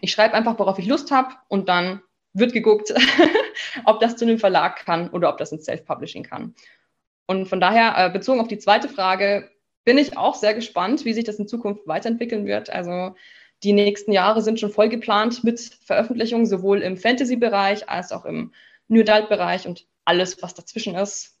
ich 0.00 0.12
schreibe 0.12 0.34
einfach, 0.34 0.58
worauf 0.58 0.78
ich 0.78 0.86
Lust 0.86 1.10
habe 1.10 1.34
und 1.48 1.68
dann 1.68 2.02
wird 2.32 2.52
geguckt, 2.52 2.92
ob 3.84 4.00
das 4.00 4.16
zu 4.16 4.24
einem 4.24 4.38
Verlag 4.38 4.84
kann 4.84 5.10
oder 5.10 5.28
ob 5.28 5.38
das 5.38 5.52
ins 5.52 5.66
Self-Publishing 5.66 6.22
kann. 6.22 6.54
Und 7.26 7.46
von 7.46 7.60
daher, 7.60 7.94
äh, 7.96 8.10
bezogen 8.10 8.40
auf 8.40 8.48
die 8.48 8.58
zweite 8.58 8.88
Frage, 8.88 9.50
bin 9.84 9.98
ich 9.98 10.16
auch 10.16 10.34
sehr 10.34 10.54
gespannt, 10.54 11.04
wie 11.04 11.12
sich 11.12 11.24
das 11.24 11.38
in 11.38 11.48
Zukunft 11.48 11.86
weiterentwickeln 11.86 12.46
wird. 12.46 12.70
Also 12.70 13.14
die 13.62 13.72
nächsten 13.72 14.12
Jahre 14.12 14.42
sind 14.42 14.58
schon 14.58 14.70
voll 14.70 14.88
geplant 14.88 15.44
mit 15.44 15.60
Veröffentlichungen, 15.84 16.46
sowohl 16.46 16.82
im 16.82 16.96
Fantasy-Bereich 16.96 17.88
als 17.88 18.12
auch 18.12 18.24
im 18.24 18.52
New 18.88 19.00
Adult-Bereich 19.00 19.66
und 19.66 19.86
alles, 20.04 20.42
was 20.42 20.54
dazwischen 20.54 20.94
ist. 20.94 21.38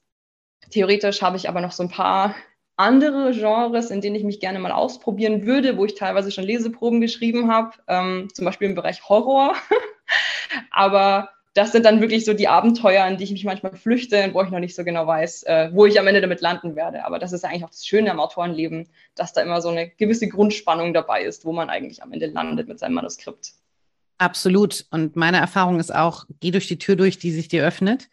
Theoretisch 0.70 1.22
habe 1.22 1.36
ich 1.36 1.48
aber 1.48 1.60
noch 1.60 1.72
so 1.72 1.82
ein 1.82 1.88
paar 1.88 2.34
andere 2.76 3.32
Genres, 3.32 3.90
in 3.90 4.00
denen 4.00 4.16
ich 4.16 4.24
mich 4.24 4.40
gerne 4.40 4.58
mal 4.58 4.72
ausprobieren 4.72 5.44
würde, 5.44 5.76
wo 5.76 5.84
ich 5.84 5.94
teilweise 5.94 6.30
schon 6.30 6.44
Leseproben 6.44 7.00
geschrieben 7.00 7.50
habe, 7.50 7.72
ähm, 7.88 8.28
zum 8.32 8.44
Beispiel 8.44 8.68
im 8.68 8.74
Bereich 8.74 9.08
Horror. 9.08 9.54
aber 10.70 11.30
das 11.54 11.72
sind 11.72 11.84
dann 11.84 12.00
wirklich 12.00 12.24
so 12.24 12.32
die 12.32 12.48
Abenteuer, 12.48 13.06
in 13.06 13.18
die 13.18 13.24
ich 13.24 13.32
mich 13.32 13.44
manchmal 13.44 13.76
flüchte 13.76 14.30
wo 14.32 14.42
ich 14.42 14.50
noch 14.50 14.58
nicht 14.58 14.74
so 14.74 14.84
genau 14.84 15.06
weiß, 15.06 15.42
äh, 15.44 15.70
wo 15.72 15.84
ich 15.84 16.00
am 16.00 16.06
Ende 16.06 16.20
damit 16.20 16.40
landen 16.40 16.76
werde. 16.76 17.04
Aber 17.04 17.18
das 17.18 17.32
ist 17.32 17.44
eigentlich 17.44 17.64
auch 17.64 17.70
das 17.70 17.86
Schöne 17.86 18.10
am 18.10 18.20
Autorenleben, 18.20 18.88
dass 19.14 19.32
da 19.32 19.42
immer 19.42 19.60
so 19.60 19.68
eine 19.68 19.88
gewisse 19.88 20.28
Grundspannung 20.28 20.94
dabei 20.94 21.22
ist, 21.24 21.44
wo 21.44 21.52
man 21.52 21.68
eigentlich 21.68 22.02
am 22.02 22.12
Ende 22.12 22.26
landet 22.26 22.68
mit 22.68 22.78
seinem 22.78 22.94
Manuskript. 22.94 23.52
Absolut. 24.18 24.86
Und 24.90 25.16
meine 25.16 25.38
Erfahrung 25.38 25.80
ist 25.80 25.94
auch, 25.94 26.24
geh 26.40 26.52
durch 26.52 26.68
die 26.68 26.78
Tür 26.78 26.96
durch, 26.96 27.18
die 27.18 27.32
sich 27.32 27.48
dir 27.48 27.64
öffnet. 27.64 28.08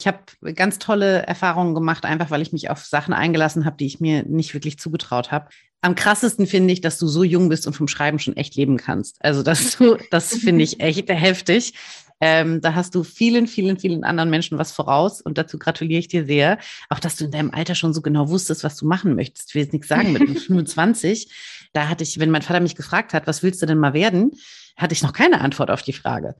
Ich 0.00 0.06
habe 0.06 0.18
ganz 0.54 0.78
tolle 0.78 1.22
Erfahrungen 1.22 1.74
gemacht, 1.74 2.04
einfach 2.04 2.30
weil 2.30 2.42
ich 2.42 2.52
mich 2.52 2.68
auf 2.68 2.84
Sachen 2.84 3.14
eingelassen 3.14 3.64
habe, 3.64 3.76
die 3.76 3.86
ich 3.86 4.00
mir 4.00 4.24
nicht 4.24 4.52
wirklich 4.52 4.78
zugetraut 4.78 5.30
habe. 5.30 5.48
Am 5.80 5.94
krassesten 5.94 6.46
finde 6.46 6.72
ich, 6.72 6.80
dass 6.80 6.98
du 6.98 7.06
so 7.06 7.22
jung 7.22 7.48
bist 7.48 7.66
und 7.66 7.74
vom 7.74 7.88
Schreiben 7.88 8.18
schon 8.18 8.36
echt 8.36 8.56
leben 8.56 8.76
kannst. 8.76 9.22
Also 9.24 9.42
das, 9.42 9.78
das 10.10 10.34
finde 10.36 10.64
ich 10.64 10.80
echt 10.80 11.08
heftig. 11.08 11.74
Ähm, 12.20 12.60
da 12.60 12.74
hast 12.74 12.94
du 12.94 13.02
vielen, 13.02 13.46
vielen, 13.46 13.78
vielen 13.78 14.04
anderen 14.04 14.30
Menschen 14.30 14.58
was 14.58 14.72
voraus 14.72 15.20
und 15.20 15.36
dazu 15.36 15.58
gratuliere 15.58 15.98
ich 15.98 16.08
dir 16.08 16.24
sehr. 16.26 16.58
Auch, 16.88 17.00
dass 17.00 17.16
du 17.16 17.24
in 17.24 17.30
deinem 17.30 17.50
Alter 17.50 17.74
schon 17.74 17.92
so 17.92 18.02
genau 18.02 18.28
wusstest, 18.28 18.64
was 18.64 18.76
du 18.76 18.86
machen 18.86 19.14
möchtest. 19.14 19.50
Ich 19.50 19.54
will 19.54 19.62
jetzt 19.62 19.72
nichts 19.72 19.88
sagen, 19.88 20.12
mit 20.12 20.40
25, 20.40 21.28
da 21.72 21.88
hatte 21.88 22.04
ich, 22.04 22.18
wenn 22.18 22.30
mein 22.30 22.42
Vater 22.42 22.60
mich 22.60 22.76
gefragt 22.76 23.14
hat, 23.14 23.26
was 23.26 23.42
willst 23.42 23.60
du 23.62 23.66
denn 23.66 23.78
mal 23.78 23.94
werden, 23.94 24.32
hatte 24.76 24.94
ich 24.94 25.02
noch 25.02 25.12
keine 25.12 25.40
Antwort 25.40 25.70
auf 25.70 25.82
die 25.82 25.92
Frage. 25.92 26.36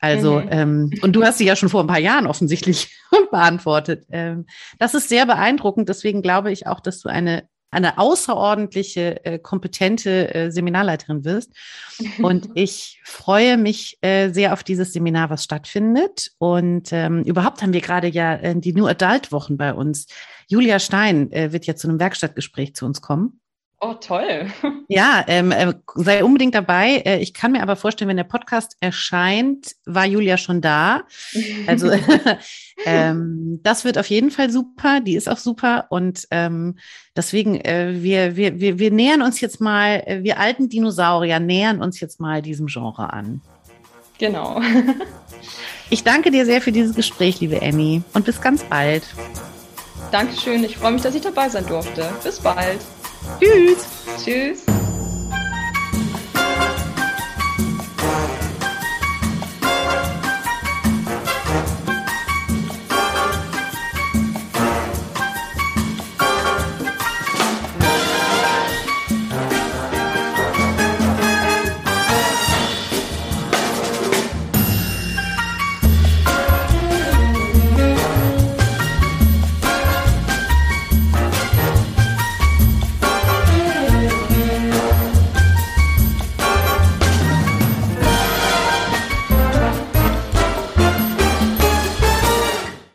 Also, 0.00 0.40
mhm. 0.40 0.48
ähm, 0.50 0.90
und 1.00 1.14
du 1.14 1.22
hast 1.24 1.38
sie 1.38 1.46
ja 1.46 1.56
schon 1.56 1.70
vor 1.70 1.82
ein 1.82 1.86
paar 1.86 1.98
Jahren 1.98 2.26
offensichtlich 2.26 2.94
beantwortet. 3.30 4.04
Ähm, 4.10 4.46
das 4.78 4.94
ist 4.94 5.08
sehr 5.08 5.24
beeindruckend. 5.24 5.88
Deswegen 5.88 6.20
glaube 6.20 6.52
ich 6.52 6.66
auch, 6.66 6.80
dass 6.80 7.00
du 7.00 7.08
eine 7.08 7.48
eine 7.74 7.98
außerordentliche, 7.98 9.24
äh, 9.24 9.38
kompetente 9.38 10.34
äh, 10.34 10.50
Seminarleiterin 10.50 11.24
wirst. 11.24 11.52
Und 12.22 12.48
ich 12.54 13.00
freue 13.04 13.56
mich 13.56 13.98
äh, 14.00 14.30
sehr 14.30 14.52
auf 14.52 14.62
dieses 14.62 14.92
Seminar, 14.92 15.30
was 15.30 15.44
stattfindet. 15.44 16.30
Und 16.38 16.92
ähm, 16.92 17.22
überhaupt 17.22 17.62
haben 17.62 17.72
wir 17.72 17.80
gerade 17.80 18.08
ja 18.08 18.34
äh, 18.34 18.58
die 18.58 18.72
New 18.72 18.86
Adult 18.86 19.32
Wochen 19.32 19.56
bei 19.56 19.74
uns. 19.74 20.06
Julia 20.48 20.78
Stein 20.78 21.32
äh, 21.32 21.52
wird 21.52 21.66
ja 21.66 21.76
zu 21.76 21.88
einem 21.88 22.00
Werkstattgespräch 22.00 22.74
zu 22.74 22.86
uns 22.86 23.00
kommen. 23.00 23.40
Oh, 23.84 23.94
toll. 23.94 24.46
Ja, 24.88 25.24
ähm, 25.28 25.50
äh, 25.50 25.72
sei 25.94 26.22
unbedingt 26.22 26.54
dabei. 26.54 27.02
Äh, 27.06 27.18
ich 27.20 27.32
kann 27.32 27.52
mir 27.52 27.62
aber 27.62 27.74
vorstellen, 27.74 28.08
wenn 28.08 28.18
der 28.18 28.24
Podcast 28.24 28.76
erscheint, 28.80 29.74
war 29.86 30.04
Julia 30.04 30.36
schon 30.36 30.60
da. 30.60 31.02
Also 31.66 31.90
ähm, 32.84 33.60
das 33.62 33.84
wird 33.84 33.98
auf 33.98 34.06
jeden 34.08 34.30
Fall 34.30 34.50
super. 34.50 35.00
Die 35.00 35.16
ist 35.16 35.28
auch 35.28 35.38
super. 35.38 35.86
Und 35.88 36.28
ähm, 36.30 36.78
deswegen, 37.16 37.60
äh, 37.60 37.94
wir, 38.02 38.36
wir, 38.36 38.60
wir, 38.60 38.78
wir 38.78 38.90
nähern 38.90 39.22
uns 39.22 39.40
jetzt 39.40 39.60
mal, 39.60 40.02
äh, 40.06 40.22
wir 40.22 40.38
alten 40.38 40.68
Dinosaurier 40.68 41.40
nähern 41.40 41.80
uns 41.82 41.98
jetzt 42.00 42.20
mal 42.20 42.42
diesem 42.42 42.66
Genre 42.66 43.12
an. 43.12 43.40
Genau. 44.18 44.60
ich 45.90 46.04
danke 46.04 46.30
dir 46.30 46.44
sehr 46.44 46.60
für 46.60 46.72
dieses 46.72 46.94
Gespräch, 46.94 47.40
liebe 47.40 47.60
Annie. 47.62 48.02
Und 48.12 48.26
bis 48.26 48.40
ganz 48.40 48.62
bald. 48.64 49.02
Dankeschön. 50.10 50.62
Ich 50.62 50.76
freue 50.76 50.92
mich, 50.92 51.02
dass 51.02 51.14
ich 51.14 51.22
dabei 51.22 51.48
sein 51.48 51.66
durfte. 51.66 52.12
Bis 52.22 52.38
bald. 52.38 52.80
Tschüss. 53.40 53.86
Tschüss. 54.22 54.83